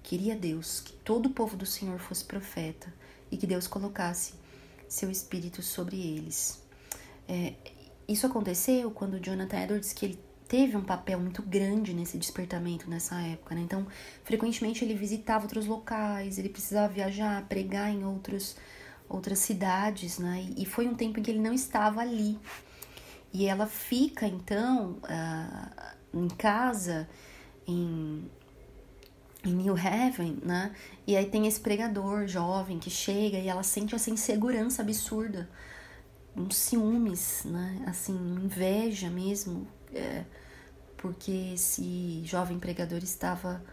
[0.04, 2.94] Queria Deus que todo o povo do Senhor fosse profeta
[3.32, 4.34] e que Deus colocasse
[4.88, 6.62] seu espírito sobre eles.
[7.28, 7.54] É,
[8.08, 13.20] isso aconteceu quando Jonathan Edwards, que ele teve um papel muito grande nesse despertamento nessa
[13.22, 13.62] época, né?
[13.62, 13.86] Então,
[14.24, 18.56] frequentemente ele visitava outros locais, ele precisava viajar, pregar em outros,
[19.10, 20.50] outras cidades, né?
[20.56, 22.40] E foi um tempo em que ele não estava ali.
[23.34, 27.10] E ela fica, então, uh, em casa,
[27.68, 28.24] em,
[29.44, 30.74] em New Haven, né?
[31.06, 35.50] E aí tem esse pregador jovem que chega e ela sente essa insegurança absurda,
[36.38, 37.84] uns ciúmes, né?
[37.88, 40.24] Assim, inveja mesmo, é,
[40.96, 43.64] porque esse jovem pregador estava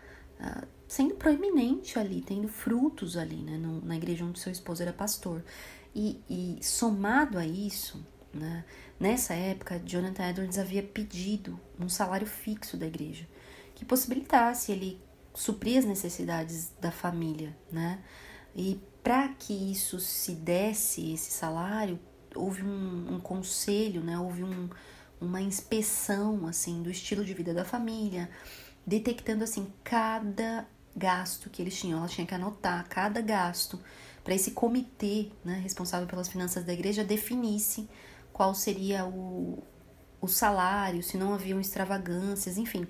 [0.40, 4.92] uh, sendo proeminente ali, tendo frutos ali, né, no, na igreja onde seu esposo era
[4.92, 5.42] pastor.
[5.94, 8.64] E, e somado a isso, né,
[8.98, 13.26] nessa época, Jonathan Edwards havia pedido um salário fixo da igreja,
[13.74, 15.00] que possibilitasse ele
[15.34, 18.00] suprir as necessidades da família, né?
[18.54, 21.98] E para que isso se desse, esse salário,
[22.34, 24.18] houve um, um conselho, né?
[24.18, 24.68] Houve um,
[25.20, 28.28] uma inspeção assim do estilo de vida da família,
[28.86, 30.66] detectando assim cada
[30.96, 31.98] gasto que eles tinham.
[31.98, 33.78] Ela tinha que anotar cada gasto
[34.22, 37.88] para esse comitê, né, responsável pelas finanças da igreja definisse
[38.32, 39.62] qual seria o,
[40.20, 42.86] o salário, se não haviam extravagâncias, enfim.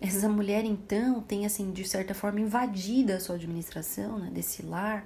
[0.00, 5.04] Essa mulher então tem assim de certa forma invadida a sua administração, né, desse lar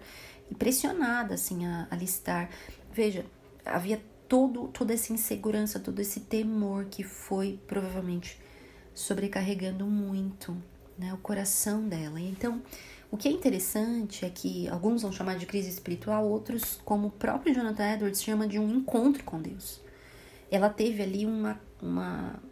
[0.49, 2.49] e pressionada assim a, a listar.
[2.93, 3.27] Veja,
[3.65, 8.41] havia todo, toda essa insegurança, todo esse temor que foi provavelmente
[8.95, 10.57] sobrecarregando muito
[10.99, 12.21] né, o coração dela.
[12.21, 12.63] Então,
[13.11, 17.11] o que é interessante é que alguns vão chamar de crise espiritual, outros, como o
[17.11, 19.83] próprio Jonathan Edwards, chama de um encontro com Deus.
[20.51, 22.43] Ela teve ali uma, uma,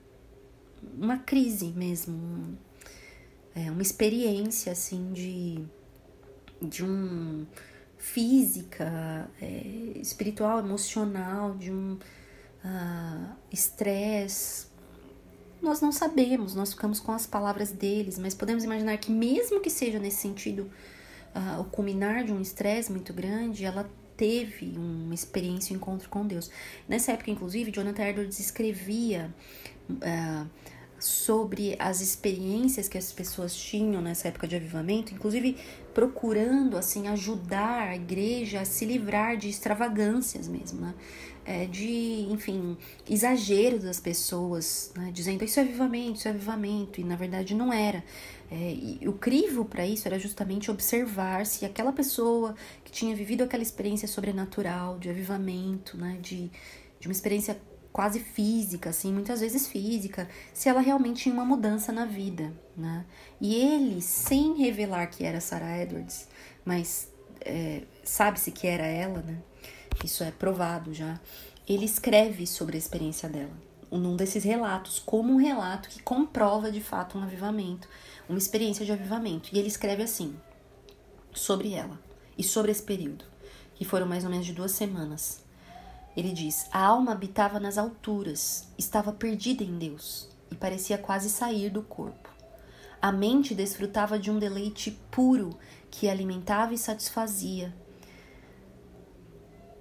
[0.98, 2.56] uma crise mesmo, um,
[3.54, 5.64] é, uma experiência assim de,
[6.60, 7.46] de um
[8.00, 9.46] física, é,
[9.96, 11.98] espiritual, emocional, de um
[12.64, 14.66] ah, estresse.
[14.66, 14.70] Uh,
[15.62, 19.68] nós não sabemos, nós ficamos com as palavras deles, mas podemos imaginar que, mesmo que
[19.68, 20.70] seja nesse sentido
[21.34, 26.26] uh, o culminar de um estresse muito grande, ela teve uma experiência, um encontro com
[26.26, 26.50] Deus.
[26.88, 29.32] Nessa época, inclusive, Jonathan Edwards escrevia.
[29.90, 30.48] Uh,
[31.00, 35.56] sobre as experiências que as pessoas tinham nessa época de avivamento, inclusive
[35.94, 40.94] procurando assim ajudar a igreja a se livrar de extravagâncias mesmo, né?
[41.42, 42.76] É, de, enfim,
[43.08, 45.10] exageros das pessoas, né?
[45.12, 48.04] dizendo isso é avivamento, isso é avivamento, e na verdade não era.
[48.50, 53.42] É, e o crivo para isso era justamente observar se aquela pessoa que tinha vivido
[53.42, 56.18] aquela experiência sobrenatural de avivamento, né?
[56.20, 56.50] de,
[57.00, 57.58] de uma experiência
[57.92, 63.04] quase física, assim, muitas vezes física, se ela realmente tinha uma mudança na vida, né?
[63.40, 66.28] E ele, sem revelar que era Sarah Edwards,
[66.64, 67.08] mas
[67.40, 69.38] é, sabe-se que era ela, né?
[70.04, 71.20] Isso é provado já.
[71.68, 73.52] Ele escreve sobre a experiência dela,
[73.90, 77.88] num desses relatos, como um relato que comprova de fato um avivamento,
[78.28, 79.50] uma experiência de avivamento.
[79.52, 80.34] E ele escreve assim,
[81.32, 81.98] sobre ela
[82.38, 83.24] e sobre esse período,
[83.74, 85.42] que foram mais ou menos de duas semanas.
[86.16, 91.70] Ele diz: A alma habitava nas alturas, estava perdida em Deus e parecia quase sair
[91.70, 92.28] do corpo.
[93.00, 95.58] A mente desfrutava de um deleite puro
[95.90, 97.74] que alimentava e satisfazia,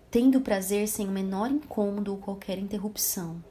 [0.09, 3.43] tendo prazer sem o menor incômodo ou qualquer interrupção.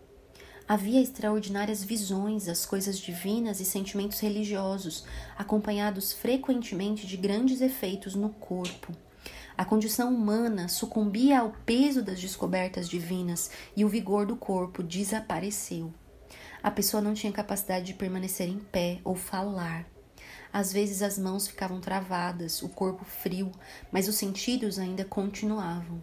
[0.67, 5.05] Havia extraordinárias visões, as coisas divinas e sentimentos religiosos,
[5.37, 8.93] acompanhados frequentemente de grandes efeitos no corpo.
[9.59, 15.93] A condição humana sucumbia ao peso das descobertas divinas e o vigor do corpo desapareceu.
[16.63, 19.85] A pessoa não tinha capacidade de permanecer em pé ou falar.
[20.53, 23.51] Às vezes as mãos ficavam travadas, o corpo frio,
[23.91, 26.01] mas os sentidos ainda continuavam.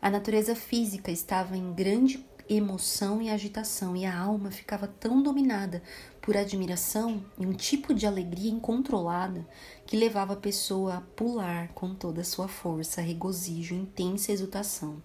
[0.00, 5.82] A natureza física estava em grande emoção e agitação, e a alma ficava tão dominada
[6.24, 9.46] por admiração e um tipo de alegria incontrolada
[9.86, 15.02] que levava a pessoa a pular com toda a sua força, regozijo, intensa exultação.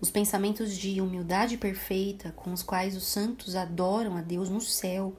[0.00, 5.14] Os pensamentos de humildade perfeita com os quais os santos adoram a Deus no céu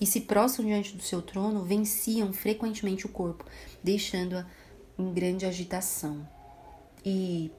[0.00, 3.44] e se prostram diante do seu trono venciam frequentemente o corpo,
[3.82, 4.46] deixando-a
[4.96, 6.24] em grande agitação.
[7.04, 7.50] E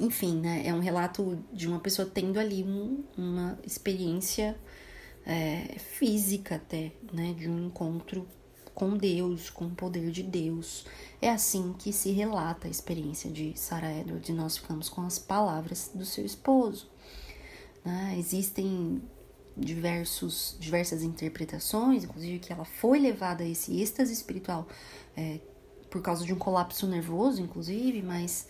[0.00, 4.56] enfim, né, é um relato de uma pessoa tendo ali um, uma experiência
[5.30, 8.26] é, física até, né, de um encontro
[8.74, 10.84] com Deus, com o poder de Deus.
[11.22, 15.20] É assim que se relata a experiência de Sarah Edwards e nós ficamos com as
[15.20, 16.90] palavras do seu esposo.
[17.84, 18.16] Né?
[18.18, 19.00] Existem
[19.56, 24.66] diversos, diversas interpretações, inclusive que ela foi levada a esse êxtase espiritual
[25.16, 25.38] é,
[25.88, 28.48] por causa de um colapso nervoso, inclusive, mas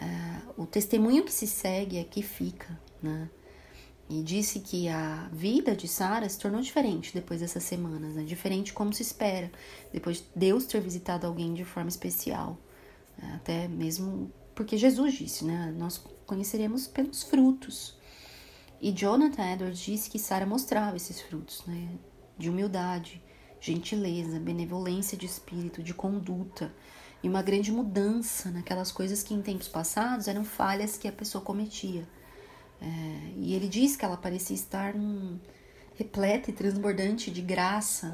[0.00, 3.28] uh, o testemunho que se segue é que fica, né?
[4.10, 8.24] E disse que a vida de Sara se tornou diferente depois dessas semanas, né?
[8.24, 9.52] diferente como se espera,
[9.92, 12.58] depois de Deus ter visitado alguém de forma especial.
[13.18, 13.32] Né?
[13.36, 15.72] Até mesmo porque Jesus disse, né?
[15.78, 17.96] Nós conheceremos pelos frutos.
[18.80, 21.88] E Jonathan Edwards disse que Sara mostrava esses frutos, né?
[22.36, 23.22] De humildade,
[23.60, 26.74] gentileza, benevolência de espírito, de conduta,
[27.22, 31.44] e uma grande mudança naquelas coisas que em tempos passados eram falhas que a pessoa
[31.44, 32.08] cometia.
[32.80, 35.38] É, e ele diz que ela parecia estar num,
[35.98, 38.12] repleta e transbordante de graça,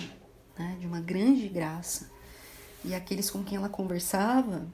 [0.58, 2.10] né, de uma grande graça.
[2.82, 4.66] E aqueles com quem ela conversava,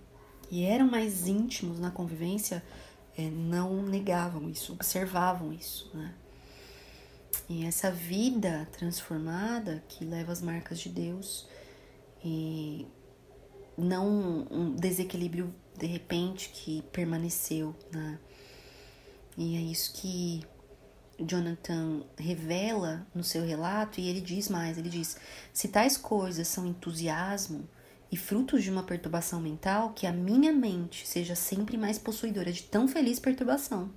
[0.49, 2.63] e eram mais íntimos na convivência,
[3.19, 5.91] é, não negavam isso, observavam isso.
[5.93, 6.15] Né?
[7.49, 11.49] E essa vida transformada que leva as marcas de Deus
[12.25, 12.87] e
[13.77, 18.19] não um desequilíbrio de repente que permaneceu, né?
[19.37, 20.43] E é isso que
[21.19, 25.17] Jonathan revela no seu relato e ele diz mais, ele diz:
[25.53, 27.69] "Se tais coisas são entusiasmo
[28.11, 32.65] e frutos de uma perturbação mental, que a minha mente seja sempre mais possuidora de
[32.65, 33.91] tão feliz perturbação.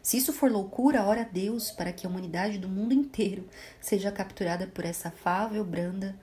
[0.00, 3.48] Se isso for loucura, ora a Deus para que a humanidade do mundo inteiro
[3.80, 6.18] seja capturada por essa afável, branda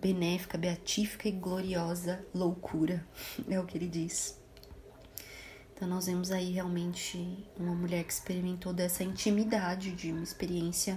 [0.00, 3.06] benéfica, beatífica e gloriosa loucura,
[3.48, 4.41] é o que ele diz.
[5.82, 10.96] Então nós vemos aí realmente uma mulher que experimentou dessa intimidade, de uma experiência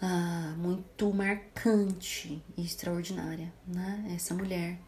[0.00, 4.12] ah, muito marcante e extraordinária, né?
[4.14, 4.78] Essa mulher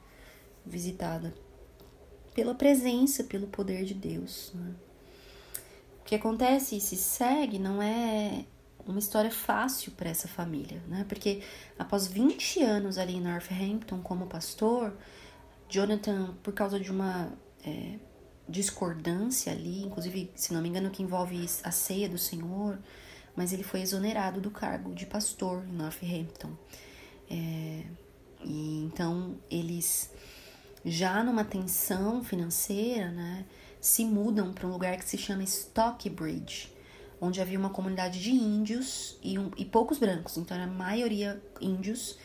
[0.64, 1.34] visitada
[2.36, 4.52] pela presença, pelo poder de Deus.
[4.54, 4.74] Né?
[6.02, 8.44] O que acontece e se segue não é
[8.86, 11.04] uma história fácil para essa família, né?
[11.08, 11.42] Porque
[11.76, 14.96] após 20 anos ali em Northampton como pastor,
[15.68, 17.32] Jonathan, por causa de uma
[17.66, 17.98] é,
[18.50, 22.78] discordância ali, inclusive, se não me engano, que envolve a ceia do Senhor,
[23.36, 26.50] mas ele foi exonerado do cargo de pastor em Northampton.
[27.30, 27.84] É,
[28.44, 30.12] e então eles,
[30.84, 33.46] já numa tensão financeira, né,
[33.80, 36.80] se mudam para um lugar que se chama Stockbridge
[37.20, 41.40] onde havia uma comunidade de índios e, um, e poucos brancos, então era a maioria
[41.60, 42.16] índios.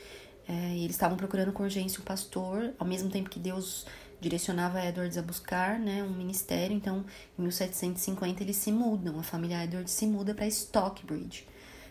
[0.47, 3.85] É, eles estavam procurando com urgência um pastor, ao mesmo tempo que Deus
[4.25, 6.75] direcionava Edwards a buscar né, um ministério.
[6.75, 7.05] Então,
[7.37, 11.47] em 1750, eles se mudam, a família Edwards se muda para Stockbridge,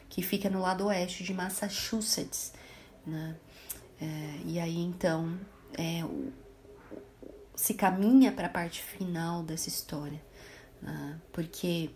[0.09, 2.53] que fica no lado oeste de Massachusetts.
[3.07, 3.37] Né?
[4.01, 5.39] É, e aí, então,
[5.78, 6.32] é, o,
[7.55, 10.20] se caminha para a parte final dessa história,
[10.82, 11.20] né?
[11.32, 11.91] porque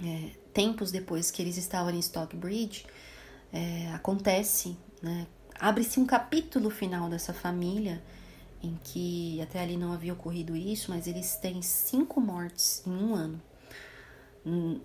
[0.00, 2.86] é, tempos depois que eles estavam em Stockbridge,
[3.52, 5.26] é, acontece, né,
[5.58, 8.02] abre-se um capítulo final dessa família
[8.62, 13.14] em que até ali não havia ocorrido isso, mas eles têm cinco mortes em um
[13.14, 13.42] ano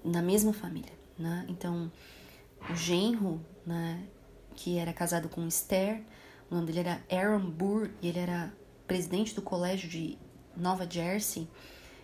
[0.03, 1.45] na mesma família, né?
[1.49, 1.91] Então,
[2.69, 4.03] o genro, né,
[4.55, 6.03] que era casado com Esther,
[6.49, 8.53] o nome dele era Aaron Burr e ele era
[8.85, 10.17] presidente do colégio de
[10.55, 11.47] Nova Jersey,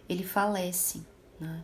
[0.07, 1.05] ele falece,
[1.39, 1.63] né?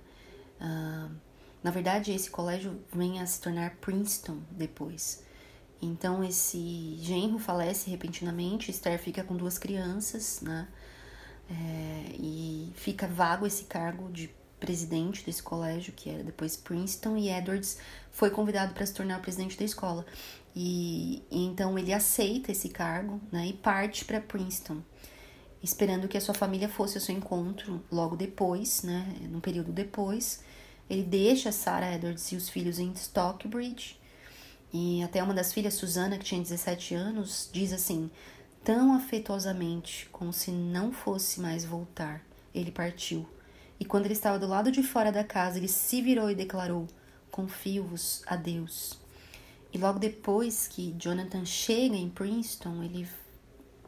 [0.62, 1.16] Uh,
[1.62, 5.24] na verdade, esse colégio vem a se tornar Princeton depois.
[5.82, 10.68] Então, esse genro falece repentinamente, Esther fica com duas crianças, né?
[11.50, 17.30] É, e fica vago esse cargo de presidente desse colégio, que era depois Princeton, e
[17.30, 17.78] Edwards
[18.12, 20.06] foi convidado para se tornar presidente da escola.
[20.56, 24.82] E, e, então ele aceita esse cargo né, e parte para Princeton,
[25.64, 30.44] esperando que a sua família fosse ao seu encontro logo depois, né, num período depois.
[30.90, 33.99] Ele deixa Sarah Edwards e os filhos em Stockbridge
[34.72, 38.10] e até uma das filhas, Susana, que tinha 17 anos, diz assim:
[38.64, 43.28] tão afetuosamente, como se não fosse mais voltar, ele partiu.
[43.80, 46.88] E quando ele estava do lado de fora da casa, ele se virou e declarou:
[47.32, 49.00] Confio-vos a Deus.
[49.74, 53.08] E logo depois que Jonathan chega em Princeton, ele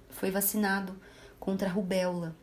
[0.09, 0.95] foi vacinado
[1.39, 2.35] contra a rubéola.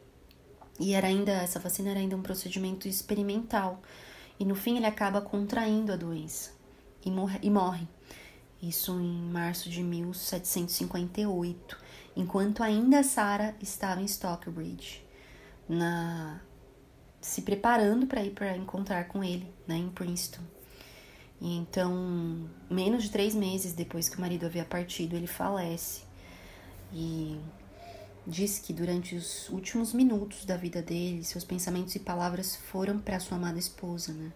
[0.78, 3.82] E era ainda essa vacina era ainda um procedimento experimental.
[4.38, 6.52] E no fim ele acaba contraindo a doença
[7.04, 7.38] e morre.
[7.42, 7.88] E morre
[8.62, 11.78] isso em março de 1758,
[12.16, 15.02] enquanto ainda Sara estava em Stockbridge,
[15.68, 16.40] na
[17.20, 20.42] se preparando para ir para encontrar com ele, né, em Princeton.
[21.40, 26.02] E então, menos de três meses depois que o marido havia partido, ele falece.
[26.92, 27.38] E
[28.26, 33.20] diz que durante os últimos minutos da vida dele, seus pensamentos e palavras foram para
[33.20, 34.32] sua amada esposa, né?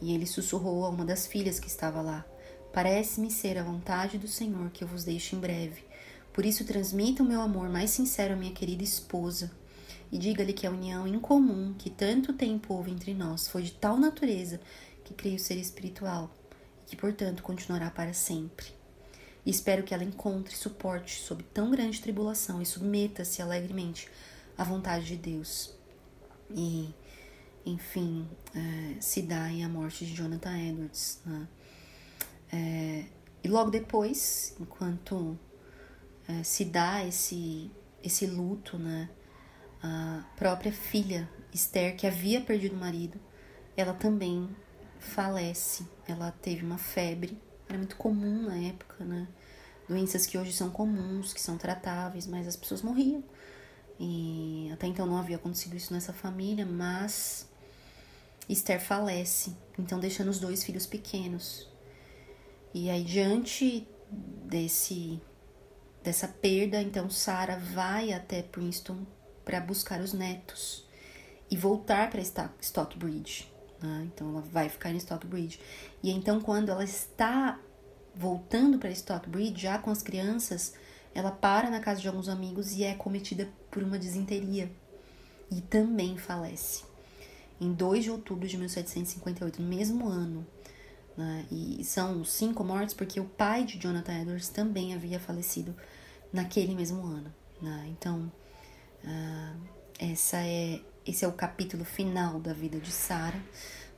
[0.00, 2.24] E ele sussurrou a uma das filhas que estava lá:
[2.76, 5.82] Parece-me ser a vontade do Senhor que eu vos deixe em breve.
[6.30, 9.50] Por isso, transmita o meu amor mais sincero à minha querida esposa
[10.12, 13.96] e diga-lhe que a união incomum que tanto tempo houve entre nós foi de tal
[13.96, 14.60] natureza
[15.02, 16.30] que creio ser espiritual
[16.84, 18.66] e que, portanto, continuará para sempre.
[19.46, 24.06] E espero que ela encontre suporte sob tão grande tribulação e submeta-se alegremente
[24.54, 25.74] à vontade de Deus.
[26.54, 26.94] E,
[27.64, 31.22] enfim, é, se dá em a morte de Jonathan Edwards.
[31.24, 31.48] Né?
[32.52, 33.04] É,
[33.42, 35.38] e logo depois, enquanto
[36.28, 37.70] é, se dá esse,
[38.02, 39.08] esse luto, né,
[39.82, 43.18] a própria filha Esther, que havia perdido o marido,
[43.76, 44.48] ela também
[44.98, 45.86] falece.
[46.06, 49.28] Ela teve uma febre, era muito comum na época, né?
[49.88, 53.22] Doenças que hoje são comuns, que são tratáveis, mas as pessoas morriam.
[53.98, 57.48] E até então não havia acontecido isso nessa família, mas
[58.48, 61.68] Esther falece, então deixando os dois filhos pequenos.
[62.78, 63.88] E aí, diante
[64.44, 65.18] desse
[66.04, 68.98] dessa perda, então Sara vai até Princeton
[69.46, 70.86] para buscar os netos
[71.50, 72.20] e voltar para
[72.60, 73.50] Stockbridge.
[73.82, 74.10] Né?
[74.12, 75.58] Então, ela vai ficar em Stockbridge.
[76.02, 77.58] E então, quando ela está
[78.14, 80.74] voltando para Stockbridge, já com as crianças,
[81.14, 84.70] ela para na casa de alguns amigos e é cometida por uma disenteria.
[85.50, 86.84] E também falece.
[87.58, 90.46] Em 2 de outubro de 1758, no mesmo ano,
[91.16, 91.46] né?
[91.50, 95.74] E são cinco mortes porque o pai de Jonathan Edwards também havia falecido
[96.32, 97.32] naquele mesmo ano.
[97.60, 97.86] Né?
[97.90, 98.30] Então,
[99.04, 99.60] uh,
[99.98, 103.40] essa é, esse é o capítulo final da vida de Sarah.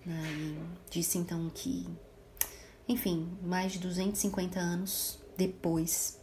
[0.07, 0.23] Né?
[0.33, 0.59] E
[0.91, 1.89] disse então que,
[2.89, 6.19] enfim, mais de 250 anos depois,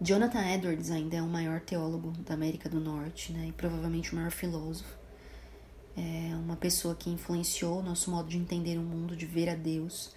[0.00, 3.48] Jonathan Edwards ainda é o maior teólogo da América do Norte né?
[3.48, 5.03] e provavelmente o maior filósofo
[5.96, 9.54] é uma pessoa que influenciou o nosso modo de entender o mundo, de ver a
[9.54, 10.12] Deus.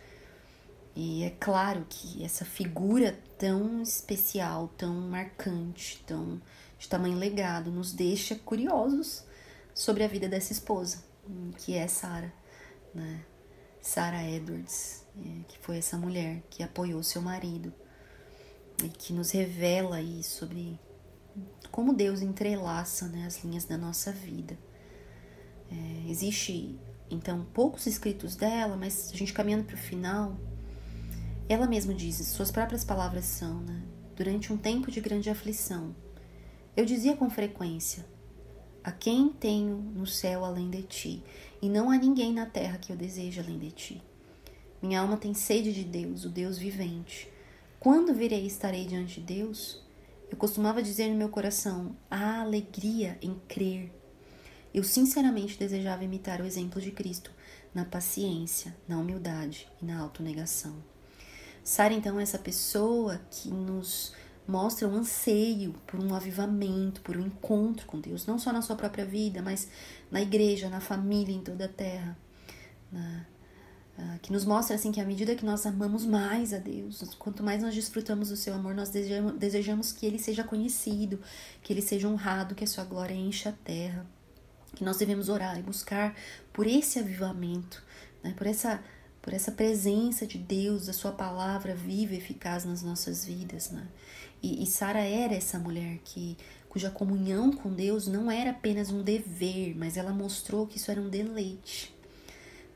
[0.96, 6.42] E é claro que essa figura tão especial, tão marcante, tão
[6.80, 9.24] de tamanho legado, nos deixa curiosos
[9.74, 11.04] sobre a vida dessa esposa,
[11.58, 12.34] que é Sarah,
[12.94, 13.24] né?
[13.80, 17.72] Sarah Edwards, é, que foi essa mulher que apoiou seu marido
[18.84, 20.80] e que nos revela aí sobre
[21.72, 24.58] como Deus entrelaça né, as linhas da nossa vida.
[25.72, 26.78] É, existe,
[27.10, 30.38] então, poucos escritos dela, mas a gente caminhando para o final,
[31.50, 33.82] ela mesma diz, suas próprias palavras são, né?
[34.16, 35.96] Durante um tempo de grande aflição,
[36.76, 38.06] eu dizia com frequência:
[38.84, 41.24] A quem tenho no céu além de ti?
[41.62, 44.02] E não há ninguém na terra que eu deseje além de ti.
[44.82, 47.30] Minha alma tem sede de Deus, o Deus vivente.
[47.80, 49.82] Quando virei e estarei diante de Deus?
[50.30, 53.92] Eu costumava dizer no meu coração: há alegria em crer
[54.78, 57.32] eu sinceramente desejava imitar o exemplo de Cristo
[57.74, 60.76] na paciência, na humildade e na autonegação.
[61.64, 64.14] Sara, então, é essa pessoa que nos
[64.48, 68.76] mostra um anseio por um avivamento, por um encontro com Deus, não só na sua
[68.76, 69.68] própria vida, mas
[70.12, 72.16] na igreja, na família, em toda a terra.
[72.92, 73.26] Na,
[73.98, 77.44] uh, que nos mostra assim que à medida que nós amamos mais a Deus, quanto
[77.44, 81.20] mais nós desfrutamos do seu amor, nós desejamos, desejamos que ele seja conhecido,
[81.64, 84.06] que ele seja honrado, que a sua glória encha a terra.
[84.76, 86.16] Que nós devemos orar e buscar
[86.54, 87.84] por esse avivamento,
[88.24, 88.82] né, por essa
[89.22, 93.86] por essa presença de Deus, a sua palavra viva e eficaz nas nossas vidas, né?
[94.42, 96.38] E, e Sara era essa mulher que
[96.70, 101.02] cuja comunhão com Deus não era apenas um dever, mas ela mostrou que isso era
[101.02, 101.94] um deleite.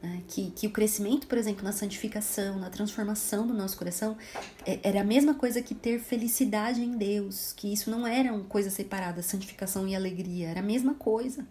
[0.01, 0.23] Né?
[0.27, 4.17] Que, que o crescimento, por exemplo, na santificação, na transformação do nosso coração,
[4.65, 8.43] é, era a mesma coisa que ter felicidade em Deus, que isso não era uma
[8.43, 11.45] coisa separada, santificação e alegria, era a mesma coisa.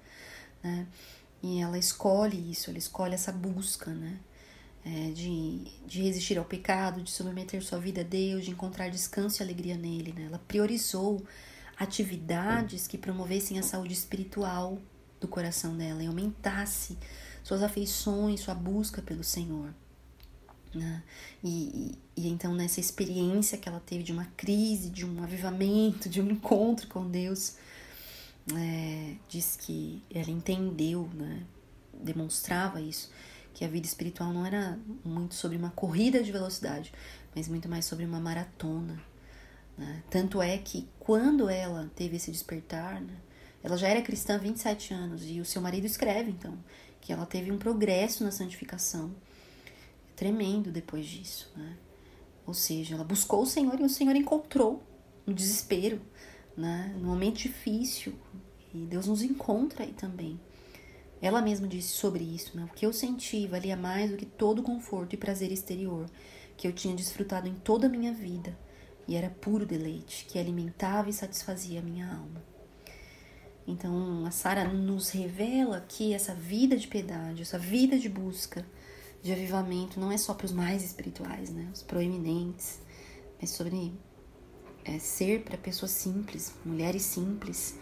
[0.63, 0.87] Né?
[1.43, 4.21] E ela escolhe isso, ela escolhe essa busca, né?
[4.85, 9.43] é, de, de resistir ao pecado, de submeter sua vida a Deus, de encontrar descanso
[9.43, 10.13] e alegria nele.
[10.13, 10.25] Né?
[10.25, 11.23] Ela priorizou
[11.79, 14.79] atividades que promovessem a saúde espiritual
[15.21, 16.97] do coração dela e aumentasse
[17.43, 19.75] suas afeições, sua busca pelo Senhor.
[20.75, 21.03] Né?
[21.43, 26.09] E, e, e, então, nessa experiência que ela teve de uma crise, de um avivamento,
[26.09, 27.57] de um encontro com Deus,
[28.57, 31.45] é, diz que ela entendeu, né?
[31.93, 33.11] demonstrava isso,
[33.53, 36.93] que a vida espiritual não era muito sobre uma corrida de velocidade,
[37.35, 39.01] mas muito mais sobre uma maratona.
[39.77, 40.03] Né?
[40.09, 43.17] Tanto é que quando ela teve esse despertar, né,
[43.63, 46.59] ela já era cristã há 27 anos e o seu marido escreve então
[47.01, 49.15] que ela teve um progresso na santificação
[50.15, 51.77] tremendo depois disso, né?
[52.47, 54.83] Ou seja, ela buscou o Senhor e o Senhor encontrou
[55.27, 56.01] no desespero,
[56.57, 56.95] né?
[56.99, 58.15] No momento difícil
[58.73, 60.39] e Deus nos encontra aí também.
[61.23, 62.65] Ela mesma disse sobre isso, né?
[62.65, 66.09] O que eu senti valia mais do que todo conforto e prazer exterior
[66.57, 68.57] que eu tinha desfrutado em toda a minha vida,
[69.09, 72.43] e era puro deleite que alimentava e satisfazia a minha alma.
[73.67, 78.65] Então, a Sara nos revela que essa vida de piedade, essa vida de busca,
[79.23, 81.69] de avivamento, não é só para os mais espirituais, né?
[81.73, 82.81] Os proeminentes,
[83.41, 83.93] mas sobre
[84.85, 87.77] é, ser para pessoas simples, mulheres simples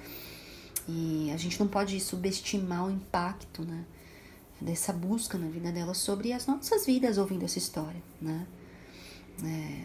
[0.89, 3.85] e a gente não pode subestimar o impacto, né?
[4.61, 8.47] Dessa busca na vida dela sobre as nossas vidas ouvindo essa história, né?
[9.45, 9.85] É,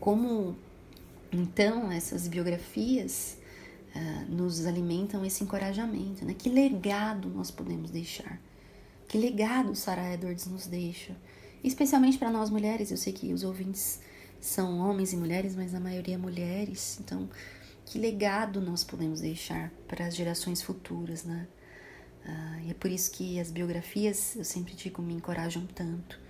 [0.00, 0.56] como
[1.30, 3.36] então essas biografias
[3.94, 6.32] uh, nos alimentam esse encorajamento, né?
[6.32, 8.40] Que legado nós podemos deixar?
[9.08, 11.16] Que legado Sarah Edwards nos deixa?
[11.62, 14.00] Especialmente para nós mulheres, eu sei que os ouvintes
[14.40, 17.28] são homens e mulheres, mas a maioria mulheres, então
[17.84, 21.48] que legado nós podemos deixar para as gerações futuras, né?
[22.24, 26.20] Ah, e é por isso que as biografias, eu sempre digo, me encorajam tanto.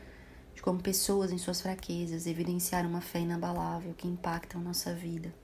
[0.54, 5.34] De como pessoas em suas fraquezas evidenciaram uma fé inabalável que impacta a nossa vida.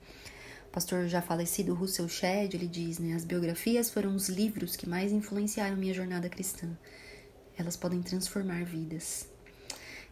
[0.67, 3.13] O pastor já falecido Russell Shedd, ele diz, né?
[3.13, 6.67] As biografias foram os livros que mais influenciaram minha jornada cristã.
[7.57, 9.27] Elas podem transformar vidas.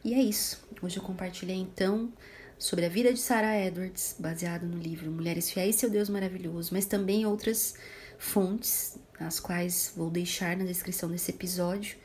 [0.03, 0.61] E é isso.
[0.81, 2.11] Hoje eu compartilhei então
[2.63, 6.85] sobre a vida de Sarah Edwards, baseado no livro Mulheres Fiéis, Seu Deus Maravilhoso, mas
[6.85, 7.75] também outras
[8.17, 11.97] fontes, as quais vou deixar na descrição desse episódio.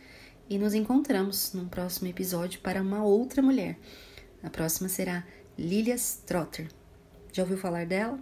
[0.51, 3.79] E nos encontramos num próximo episódio para uma outra mulher.
[4.43, 5.25] A próxima será
[5.57, 6.67] Lilias Trotter.
[7.33, 8.19] Já ouviu falar dela?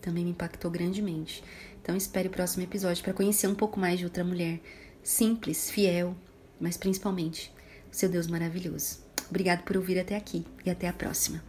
[0.00, 1.44] Também me impactou grandemente.
[1.82, 4.58] Então espere o próximo episódio para conhecer um pouco mais de outra mulher
[5.02, 6.16] simples, fiel,
[6.58, 7.52] mas principalmente
[7.92, 9.00] seu Deus maravilhoso.
[9.28, 11.42] Obrigado por ouvir até aqui e até a próxima.